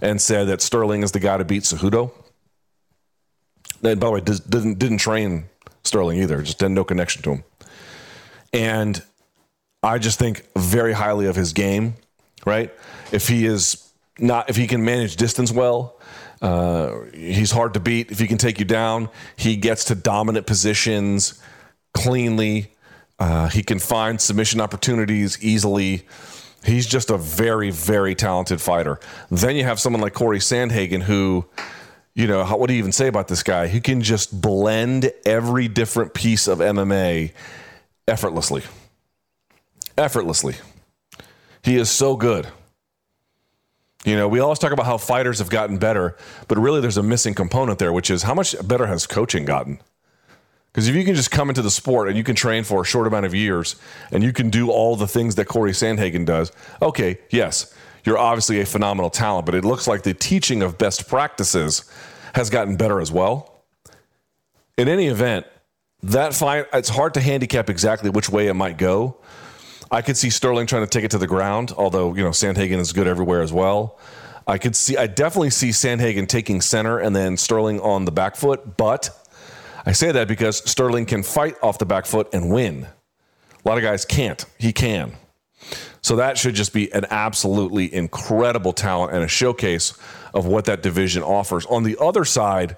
[0.00, 2.12] and said that Sterling is the guy to beat Cejudo.
[3.82, 5.44] And by the way, didn't didn't train
[5.84, 6.42] Sterling either.
[6.42, 7.44] Just had no connection to him.
[8.52, 9.02] And
[9.82, 11.94] I just think very highly of his game.
[12.46, 12.72] Right?
[13.12, 16.00] If he is not, if he can manage distance well,
[16.42, 18.10] uh, he's hard to beat.
[18.10, 21.40] If he can take you down, he gets to dominant positions
[21.92, 22.72] cleanly.
[23.18, 26.06] Uh, he can find submission opportunities easily.
[26.64, 29.01] He's just a very, very talented fighter.
[29.31, 31.46] Then you have someone like Corey Sandhagen, who,
[32.14, 33.66] you know, what do you even say about this guy?
[33.68, 37.33] He can just blend every different piece of MMA
[38.07, 38.62] effortlessly.
[39.96, 40.57] Effortlessly.
[41.62, 42.46] He is so good.
[44.05, 46.16] You know, we always talk about how fighters have gotten better,
[46.49, 49.79] but really there's a missing component there, which is how much better has coaching gotten?
[50.72, 52.85] Because if you can just come into the sport and you can train for a
[52.85, 53.76] short amount of years
[54.12, 58.61] and you can do all the things that Corey Sandhagen does, okay, yes, you're obviously
[58.61, 61.90] a phenomenal talent, but it looks like the teaching of best practices
[62.35, 63.64] has gotten better as well.
[64.78, 65.44] In any event,
[66.02, 69.16] that fight, it's hard to handicap exactly which way it might go.
[69.90, 72.78] I could see Sterling trying to take it to the ground, although, you know, Sandhagen
[72.78, 73.98] is good everywhere as well.
[74.46, 78.37] I could see, I definitely see Sandhagen taking center and then Sterling on the back
[78.37, 79.11] foot, but
[79.87, 82.87] I say that because Sterling can fight off the back foot and win.
[83.64, 84.45] A lot of guys can't.
[84.59, 85.12] He can.
[86.03, 89.93] So that should just be an absolutely incredible talent and a showcase
[90.33, 91.66] of what that division offers.
[91.66, 92.77] On the other side,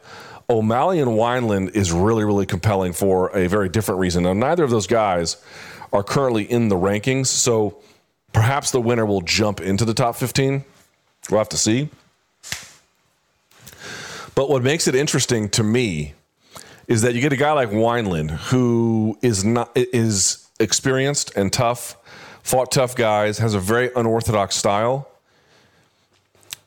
[0.51, 4.25] O'Malley and Wineland is really, really compelling for a very different reason.
[4.25, 5.37] Now, neither of those guys
[5.93, 7.79] are currently in the rankings, so
[8.33, 10.65] perhaps the winner will jump into the top 15.
[11.31, 11.88] We'll have to see.
[14.35, 16.15] But what makes it interesting to me
[16.88, 21.97] is that you get a guy like Wineland who is not is experienced and tough,
[22.42, 25.09] fought tough guys, has a very unorthodox style.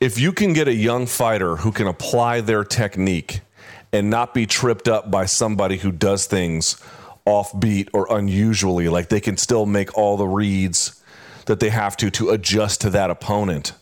[0.00, 3.40] If you can get a young fighter who can apply their technique
[3.92, 6.82] and not be tripped up by somebody who does things
[7.26, 11.02] offbeat or unusually, like they can still make all the reads
[11.46, 13.72] that they have to to adjust to that opponent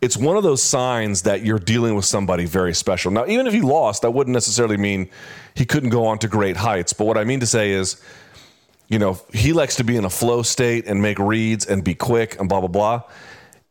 [0.00, 3.10] it's one of those signs that you're dealing with somebody very special.
[3.10, 5.10] Now, even if he lost, that wouldn't necessarily mean
[5.54, 6.92] he couldn't go on to great heights.
[6.92, 8.02] But what I mean to say is,
[8.88, 11.94] you know, he likes to be in a flow state and make reads and be
[11.94, 13.02] quick and blah blah blah.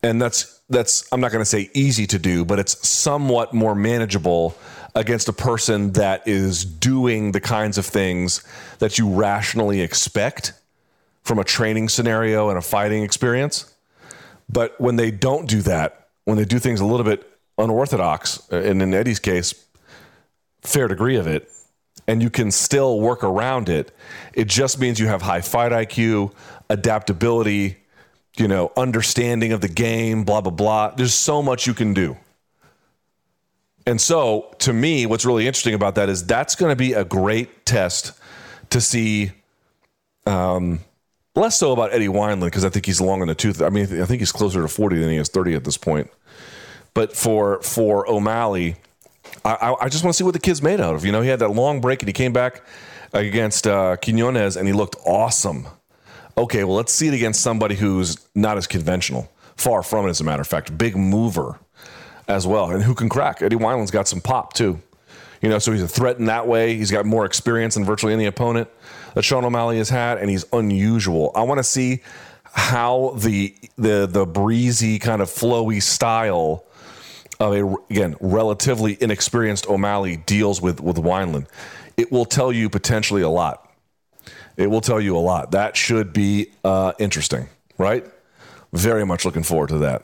[0.03, 3.75] And that's that's I'm not going to say easy to do, but it's somewhat more
[3.75, 4.55] manageable
[4.95, 8.43] against a person that is doing the kinds of things
[8.79, 10.53] that you rationally expect
[11.23, 13.73] from a training scenario and a fighting experience.
[14.47, 15.98] But when they don't do that,
[16.29, 17.27] when they do things a little bit
[17.57, 19.65] unorthodox, and in Eddie's case,
[20.61, 21.49] fair degree of it,
[22.07, 23.91] and you can still work around it,
[24.33, 26.31] it just means you have high fight IQ,
[26.69, 27.77] adaptability,
[28.37, 30.91] you know, understanding of the game, blah, blah, blah.
[30.91, 32.15] There's so much you can do.
[33.87, 37.03] And so, to me, what's really interesting about that is that's going to be a
[37.03, 38.11] great test
[38.69, 39.31] to see.
[40.27, 40.81] Um,
[41.39, 43.61] less so about Eddie Wineland because I think he's long in the tooth.
[43.61, 46.09] I mean, I think he's closer to 40 than he is 30 at this point.
[46.93, 48.75] But for for O'Malley,
[49.45, 51.05] I, I just want to see what the kid's made out of.
[51.05, 52.63] You know, he had that long break and he came back
[53.13, 55.67] against uh, Quinonez and he looked awesome.
[56.37, 59.29] Okay, well, let's see it against somebody who's not as conventional.
[59.55, 60.77] Far from it, as a matter of fact.
[60.77, 61.59] Big mover
[62.27, 63.41] as well, and who can crack.
[63.41, 64.79] Eddie Wineland's got some pop too.
[65.41, 66.75] You know, so he's a threat in that way.
[66.75, 68.69] He's got more experience than virtually any opponent
[69.13, 71.31] that Sean O'Malley has had, and he's unusual.
[71.35, 72.01] I want to see
[72.51, 76.65] how the the the breezy kind of flowy style
[77.39, 81.47] of a again relatively inexperienced O'Malley deals with with Wineland.
[81.97, 83.69] It will tell you potentially a lot.
[84.57, 85.51] It will tell you a lot.
[85.51, 87.47] That should be uh, interesting,
[87.77, 88.05] right?
[88.73, 90.03] Very much looking forward to that.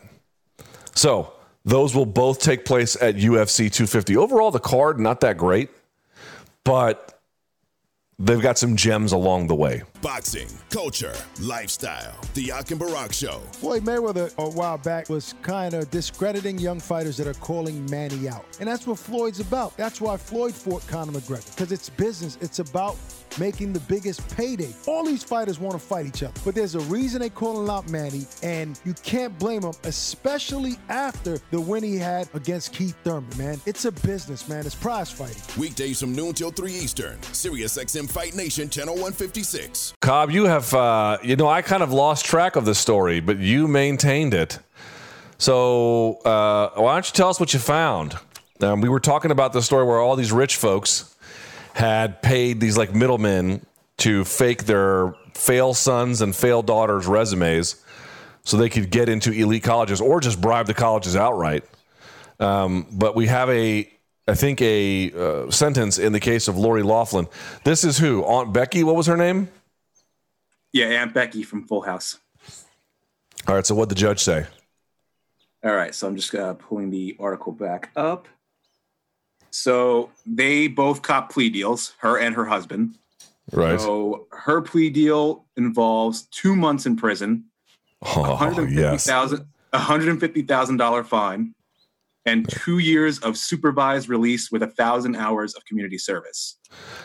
[0.93, 1.34] So
[1.66, 4.16] those will both take place at UFC 250.
[4.16, 5.70] Overall, the card not that great,
[6.64, 7.14] but
[8.20, 9.84] they've got some gems along the way.
[10.01, 12.16] Boxing, culture, lifestyle.
[12.34, 13.39] The Yak and Barak Show.
[13.53, 18.28] Floyd Mayweather a while back was kind of discrediting young fighters that are calling Manny
[18.28, 18.45] out.
[18.59, 19.76] And that's what Floyd's about.
[19.78, 21.55] That's why Floyd fought Conor McGregor.
[21.55, 22.38] Because it's business.
[22.41, 22.95] It's about
[23.39, 24.73] making the biggest payday.
[24.88, 27.89] All these fighters want to fight each other, but there's a reason they calling out
[27.89, 33.38] Manny, and you can't blame him, especially after the win he had against Keith Thurman,
[33.38, 33.59] man.
[33.65, 34.65] It's a business, man.
[34.65, 35.41] It's prize fighting.
[35.59, 37.21] Weekdays from noon till 3 Eastern.
[37.23, 39.93] Sirius XM Fight Nation, Channel 156.
[40.01, 43.39] Cobb, you have, uh, you know, I kind of lost track of the story, but
[43.39, 44.59] you maintained it.
[45.38, 48.15] So uh, why don't you tell us what you found?
[48.61, 51.14] Um, we were talking about the story where all these rich folks
[51.76, 53.65] had paid these like middlemen
[53.97, 57.84] to fake their fail sons and fail daughters' resumes
[58.43, 61.65] so they could get into elite colleges or just bribe the colleges outright.
[62.39, 63.91] Um, but we have a,
[64.26, 67.28] I think, a uh, sentence in the case of Lori Loughlin.
[67.65, 68.23] This is who?
[68.23, 68.82] Aunt Becky?
[68.86, 69.49] What was her name?
[70.71, 72.19] Yeah, Aunt Becky from Full House.
[73.49, 73.65] All right.
[73.65, 74.45] So what did the judge say?
[75.61, 75.93] All right.
[75.93, 78.30] So I'm just uh, pulling the article back up.
[79.58, 82.97] So they both cop plea deals, her and her husband.
[83.53, 83.80] Right.
[83.80, 87.45] So her plea deal involves two months in prison,
[88.01, 91.53] oh, $150,000 $150, fine,
[92.26, 96.58] and two years of supervised release with a thousand hours of community service.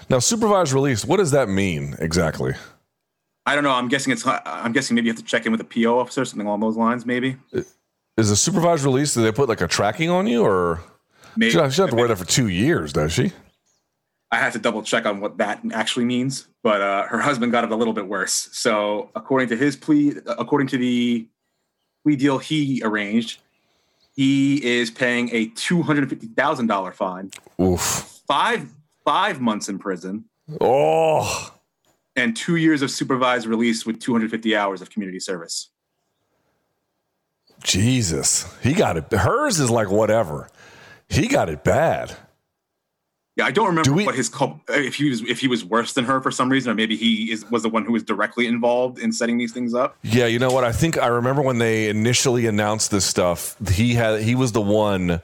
[0.09, 2.55] Now, supervised release, what does that mean exactly?
[3.47, 3.73] I don't know.
[3.73, 4.25] I'm guessing it's.
[4.27, 6.77] I'm guessing maybe you have to check in with a PO officer, something along those
[6.77, 7.07] lines.
[7.07, 7.37] Maybe.
[7.53, 9.15] Is a supervised release?
[9.15, 10.81] Do they put like a tracking on you, or
[11.37, 13.33] Maybe, she doesn't have to wear that for two years, does she?
[14.33, 17.65] I have to double check on what that actually means, but uh, her husband got
[17.65, 18.49] it a little bit worse.
[18.53, 21.27] So, according to his plea, according to the
[22.05, 23.41] plea deal he arranged,
[24.15, 28.21] he is paying a two hundred fifty thousand dollar fine, Oof.
[28.29, 28.69] five
[29.05, 30.27] five months in prison,
[30.61, 31.53] oh,
[32.15, 35.71] and two years of supervised release with two hundred fifty hours of community service.
[37.65, 39.11] Jesus, he got it.
[39.13, 40.49] Hers is like whatever.
[41.11, 42.17] He got it bad.
[43.37, 44.31] Yeah, I don't remember Do we, what his
[44.69, 47.33] if he was if he was worse than her for some reason, or maybe he
[47.33, 49.97] is was the one who was directly involved in setting these things up.
[50.03, 50.65] Yeah, you know what?
[50.65, 53.57] I think I remember when they initially announced this stuff.
[53.71, 55.21] He had he was the one.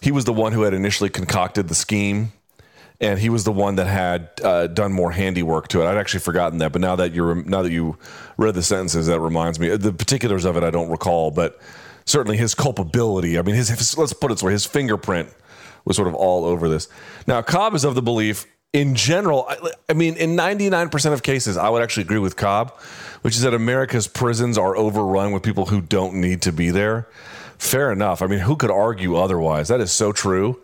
[0.00, 2.32] He was the one who had initially concocted the scheme,
[3.00, 5.86] and he was the one that had uh, done more handiwork to it.
[5.86, 7.98] I'd actually forgotten that, but now that you're now that you
[8.36, 9.74] read the sentences, that reminds me.
[9.76, 11.58] The particulars of it I don't recall, but
[12.04, 13.38] certainly his culpability.
[13.38, 15.28] I mean, his, his let's put it this way: his fingerprint
[15.84, 16.88] was sort of all over this.
[17.26, 21.56] Now, Cobb is of the belief, in general, I, I mean, in 99% of cases,
[21.56, 22.70] I would actually agree with Cobb,
[23.20, 27.08] which is that America's prisons are overrun with people who don't need to be there.
[27.58, 28.22] Fair enough.
[28.22, 29.68] I mean, who could argue otherwise?
[29.68, 30.60] That is so true.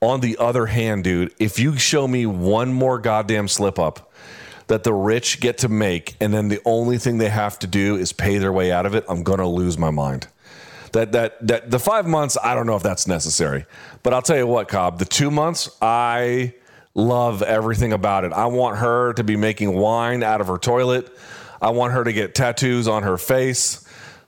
[0.00, 4.12] On the other hand, dude, if you show me one more goddamn slip up
[4.66, 7.96] that the rich get to make, and then the only thing they have to do
[7.96, 10.26] is pay their way out of it, I'm going to lose my mind.
[10.94, 13.66] That that that the five months, I don't know if that's necessary.
[14.04, 16.54] But I'll tell you what, Cobb, the two months, I
[16.94, 18.32] love everything about it.
[18.32, 21.10] I want her to be making wine out of her toilet.
[21.60, 23.84] I want her to get tattoos on her face.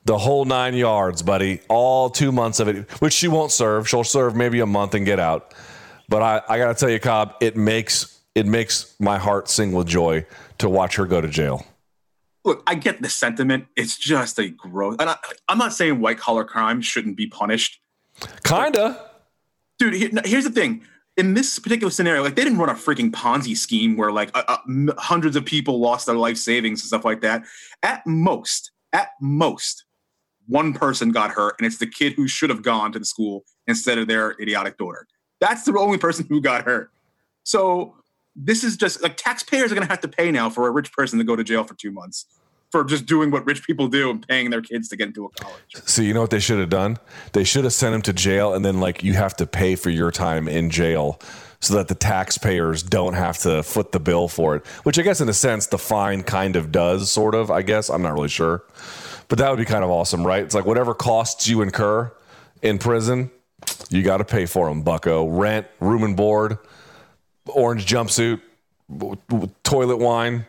[0.06, 1.60] The whole nine yards, buddy.
[1.68, 3.88] All two months of it, which she won't serve.
[3.88, 5.54] She'll serve maybe a month and get out.
[6.08, 9.86] But I, I gotta tell you, Cobb, it makes it makes my heart sing with
[9.86, 10.26] joy
[10.58, 11.64] to watch her go to jail.
[12.46, 13.66] Look, I get the sentiment.
[13.76, 14.96] It's just a gross.
[15.00, 15.16] And I,
[15.48, 17.80] I'm not saying white collar crime shouldn't be punished.
[18.44, 19.10] Kinda,
[19.78, 19.94] dude.
[19.94, 20.82] Here, here's the thing.
[21.18, 24.44] In this particular scenario, like they didn't run a freaking Ponzi scheme where like uh,
[24.48, 24.58] uh,
[24.98, 27.42] hundreds of people lost their life savings and stuff like that.
[27.82, 29.84] At most, at most,
[30.46, 33.44] one person got hurt, and it's the kid who should have gone to the school
[33.66, 35.06] instead of their idiotic daughter.
[35.40, 36.90] That's the only person who got hurt.
[37.44, 37.96] So
[38.36, 40.92] this is just like taxpayers are going to have to pay now for a rich
[40.92, 42.26] person to go to jail for two months
[42.70, 45.30] for just doing what rich people do and paying their kids to get into a
[45.30, 45.76] college.
[45.84, 46.98] So you know what they should have done?
[47.32, 49.90] They should have sent him to jail, and then like you have to pay for
[49.90, 51.20] your time in jail,
[51.60, 54.66] so that the taxpayers don't have to foot the bill for it.
[54.82, 57.50] Which I guess, in a sense, the fine kind of does, sort of.
[57.50, 58.62] I guess I'm not really sure,
[59.28, 60.42] but that would be kind of awesome, right?
[60.42, 62.12] It's like whatever costs you incur
[62.62, 63.30] in prison,
[63.88, 65.26] you got to pay for them, Bucko.
[65.28, 66.58] Rent, room and board,
[67.46, 68.40] orange jumpsuit,
[69.62, 70.46] toilet wine,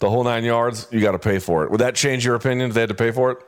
[0.00, 0.88] the whole nine yards.
[0.90, 1.70] You got to pay for it.
[1.70, 3.38] Would that change your opinion if they had to pay for it?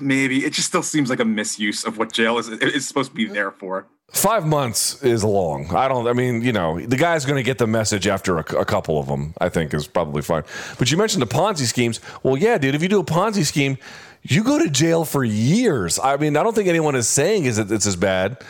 [0.00, 3.16] Maybe it just still seems like a misuse of what jail is is supposed to
[3.16, 3.86] be there for.
[4.12, 5.72] Five months is long.
[5.74, 6.08] I don't.
[6.08, 8.98] I mean, you know, the guy's going to get the message after a, a, couple
[8.98, 9.34] of them.
[9.40, 10.42] I think is probably fine.
[10.78, 12.00] But you mentioned the Ponzi schemes.
[12.24, 12.74] Well, yeah, dude.
[12.74, 13.78] If you do a Ponzi scheme,
[14.22, 16.00] you go to jail for years.
[16.02, 18.42] I mean, I don't think anyone is saying is that it's as bad.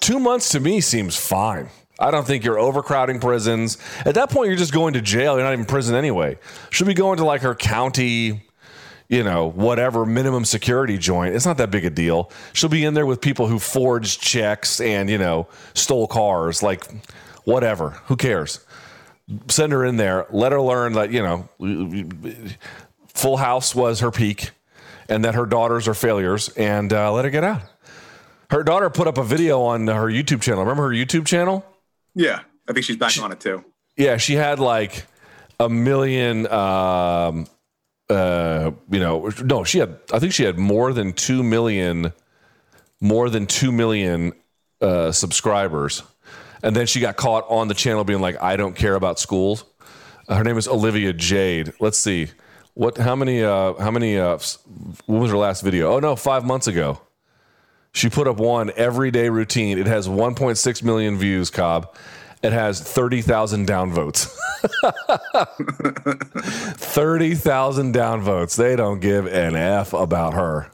[0.00, 1.68] Two months to me seems fine.
[2.02, 3.78] I don't think you're overcrowding prisons.
[4.04, 5.36] At that point, you're just going to jail.
[5.36, 6.38] You're not even prison anyway.
[6.70, 8.42] Should be going to like her county
[9.12, 11.34] you know, whatever minimum security joint.
[11.34, 12.30] It's not that big a deal.
[12.54, 16.62] She'll be in there with people who forged checks and, you know, stole cars.
[16.62, 16.90] Like,
[17.44, 17.90] whatever.
[18.06, 18.64] Who cares?
[19.48, 20.26] Send her in there.
[20.30, 21.46] Let her learn that, you know,
[23.08, 24.52] Full House was her peak
[25.10, 27.60] and that her daughters are failures and uh, let her get out.
[28.48, 30.60] Her daughter put up a video on her YouTube channel.
[30.62, 31.66] Remember her YouTube channel?
[32.14, 32.40] Yeah.
[32.68, 33.64] I think she's back she, on it too.
[33.96, 34.16] Yeah.
[34.16, 35.06] She had like
[35.58, 37.46] a million um,
[38.12, 42.12] uh, you know, no, she had, I think she had more than 2 million,
[43.00, 44.32] more than 2 million
[44.80, 46.02] uh, subscribers.
[46.62, 49.64] And then she got caught on the channel being like, I don't care about schools.
[50.28, 51.72] Uh, her name is Olivia Jade.
[51.80, 52.28] Let's see.
[52.74, 54.38] What, how many, uh, how many, uh,
[55.06, 55.94] what was her last video?
[55.94, 57.00] Oh no, five months ago.
[57.94, 59.78] She put up one everyday routine.
[59.78, 61.94] It has 1.6 million views, Cobb.
[62.42, 64.26] It has 30,000 downvotes.
[66.76, 68.56] 30,000 downvotes.
[68.56, 70.70] They don't give an F about her.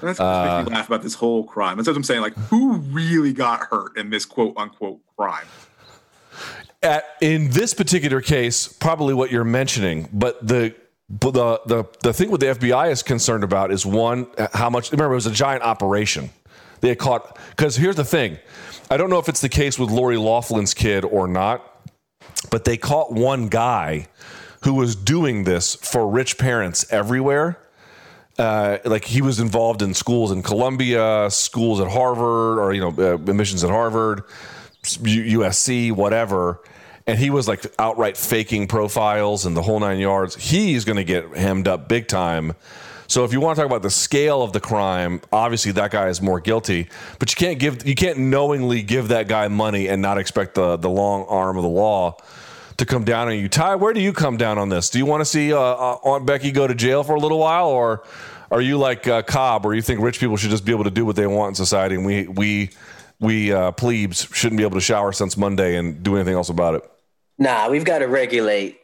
[0.00, 1.76] That's what uh, makes me laugh about this whole crime.
[1.76, 2.22] That's what I'm saying.
[2.22, 5.46] Like, who really got hurt in this quote unquote crime?
[6.82, 10.74] At, in this particular case, probably what you're mentioning, but the
[11.08, 14.90] but the, the the thing what the FBI is concerned about is one, how much
[14.90, 16.30] remember it was a giant operation.
[16.82, 18.38] They had caught because here's the thing.
[18.90, 21.64] I don't know if it's the case with Lori Loughlin's kid or not,
[22.50, 24.08] but they caught one guy
[24.64, 27.58] who was doing this for rich parents everywhere.
[28.38, 32.94] Uh, like he was involved in schools in Columbia, schools at Harvard, or you know,
[32.98, 34.24] uh, admissions at Harvard,
[34.82, 36.60] USC, whatever.
[37.06, 40.34] And he was like outright faking profiles and the whole nine yards.
[40.34, 42.54] He's going to get hemmed up big time
[43.12, 46.08] so if you want to talk about the scale of the crime, obviously that guy
[46.08, 46.88] is more guilty.
[47.18, 50.78] But you can't give you can't knowingly give that guy money and not expect the
[50.78, 52.16] the long arm of the law
[52.78, 53.50] to come down on you.
[53.50, 54.88] Ty, where do you come down on this?
[54.88, 57.38] Do you want to see uh, uh, Aunt Becky go to jail for a little
[57.38, 58.02] while, or
[58.50, 60.90] are you like uh, Cobb, where you think rich people should just be able to
[60.90, 62.70] do what they want in society, and we we
[63.20, 66.76] we uh, plebes shouldn't be able to shower since Monday and do anything else about
[66.76, 66.90] it?
[67.38, 68.81] Nah, we've got to regulate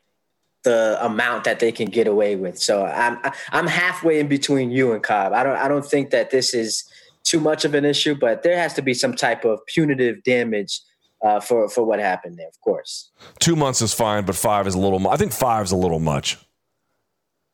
[0.65, 2.59] the amount that they can get away with.
[2.59, 3.19] So I'm
[3.51, 5.33] I'm halfway in between you and Cobb.
[5.33, 6.85] I don't I don't think that this is
[7.25, 10.81] too much of an issue, but there has to be some type of punitive damage
[11.25, 12.49] uh, for for what happened there.
[12.49, 15.09] Of course, two months is fine, but five is a little.
[15.09, 16.39] I think five is a little much.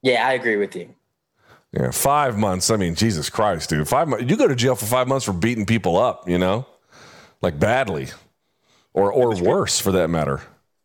[0.03, 0.95] Yeah, I agree with you.
[1.73, 2.71] Yeah, five months.
[2.71, 3.89] I mean, Jesus Christ, dude.
[3.89, 4.31] Five months.
[4.31, 6.29] You go to jail for five months for beating people up.
[6.29, 6.67] You know,
[7.43, 8.09] like badly,
[8.93, 10.41] or or worse for that matter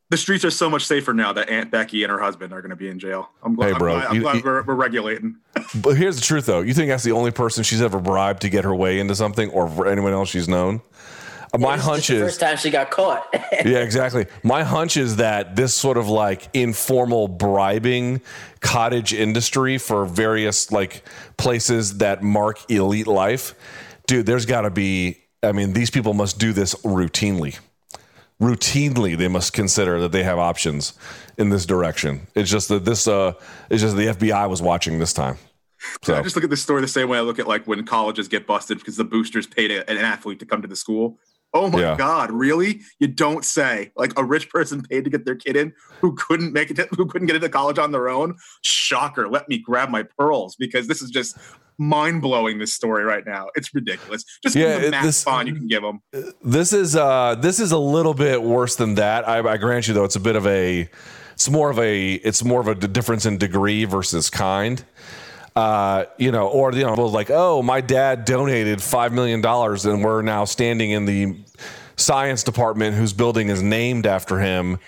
[0.10, 2.72] the streets are so much safer now that Aunt Becky and her husband are going
[2.72, 3.30] to be in jail.
[3.44, 5.36] I'm glad, hey, bro, I'm glad, I'm you, glad you, we're, we're, regulating.
[5.84, 6.62] But here's the truth, though.
[6.62, 9.52] You think that's the only person she's ever bribed to get her way into something,
[9.52, 10.82] or for anyone else she's known?
[11.54, 13.28] Yeah, My hunch is first time she got caught.
[13.34, 14.26] yeah, exactly.
[14.44, 18.22] My hunch is that this sort of like informal bribing
[18.62, 21.04] cottage industry for various like
[21.38, 23.54] places that mark elite life,
[24.08, 24.26] dude.
[24.26, 25.22] There's got to be.
[25.44, 27.60] I mean, these people must do this routinely
[28.42, 30.94] routinely they must consider that they have options
[31.38, 32.28] in this direction.
[32.36, 33.34] It's just that this uh
[33.70, 35.38] it's just the FBI was watching this time.
[36.04, 37.86] So I just look at this story the same way I look at like when
[37.86, 41.20] colleges get busted because the boosters paid a, an athlete to come to the school.
[41.54, 41.98] Oh my Yeah.
[41.98, 42.82] God, really?
[43.00, 43.92] You don't say.
[43.96, 46.88] Like a rich person paid to get their kid in who couldn't make it, to,
[46.92, 48.36] who couldn't get into college on their own.
[48.62, 49.28] Shocker.
[49.28, 51.38] Let me grab my pearls because this is just
[51.80, 52.60] mind blowing.
[52.60, 53.48] This story right now.
[53.56, 54.24] It's ridiculous.
[54.44, 56.02] Just Yeah, give them it- the max this- bond you can give them.
[56.44, 59.28] This is uh this is a little bit worse than that.
[59.28, 60.90] I, I grant you though, it's a bit of a
[61.34, 64.84] it's more of a it's more of a d- difference in degree versus kind.
[65.56, 70.04] Uh, you know, or you know, like, oh, my dad donated five million dollars, and
[70.04, 71.36] we're now standing in the
[71.98, 74.80] science department whose building is named after him.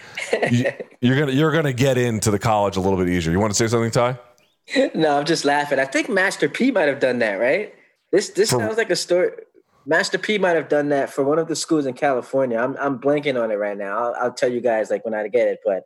[0.49, 0.65] you,
[1.01, 3.33] you're gonna you're gonna get into the college a little bit easier.
[3.33, 4.17] You want to say something, Ty?
[4.95, 5.79] no, I'm just laughing.
[5.79, 7.73] I think Master P might have done that, right?
[8.11, 9.31] This this For- sounds like a story.
[9.85, 12.57] Master P might have done that for one of the schools in California.
[12.57, 13.97] I'm I'm blanking on it right now.
[13.97, 15.83] I'll, I'll tell you guys like when I get it, but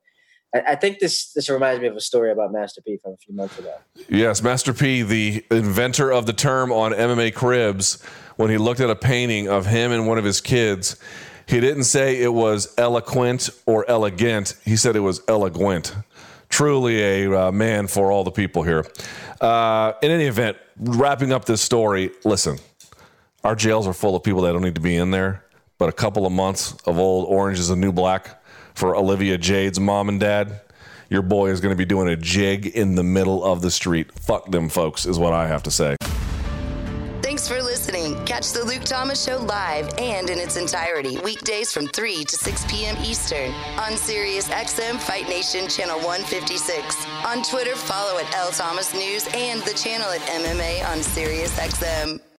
[0.54, 3.18] I, I think this this reminds me of a story about Master P from a
[3.18, 3.74] few months ago.
[4.10, 8.04] Yes, Master P, the inventor of the term on MMA Cribs,
[8.36, 10.98] when he looked at a painting of him and one of his kids,
[11.48, 14.56] he didn't say it was eloquent or elegant.
[14.66, 15.96] He said it was eloquent.
[16.56, 18.86] Truly a uh, man for all the people here.
[19.42, 22.60] Uh, in any event, wrapping up this story, listen,
[23.44, 25.44] our jails are full of people that don't need to be in there,
[25.78, 28.42] but a couple of months of old Orange is a New Black
[28.74, 30.62] for Olivia Jade's mom and dad
[31.10, 34.12] your boy is going to be doing a jig in the middle of the street.
[34.18, 35.98] Fuck them folks, is what I have to say.
[37.22, 37.65] Thanks for.
[38.26, 42.66] Catch the Luke Thomas Show live and in its entirety weekdays from 3 to 6
[42.66, 42.98] p.m.
[43.04, 47.06] Eastern on Sirius XM Fight Nation Channel 156.
[47.24, 52.20] On Twitter, follow at L Thomas News and the channel at MMA on Sirius XM.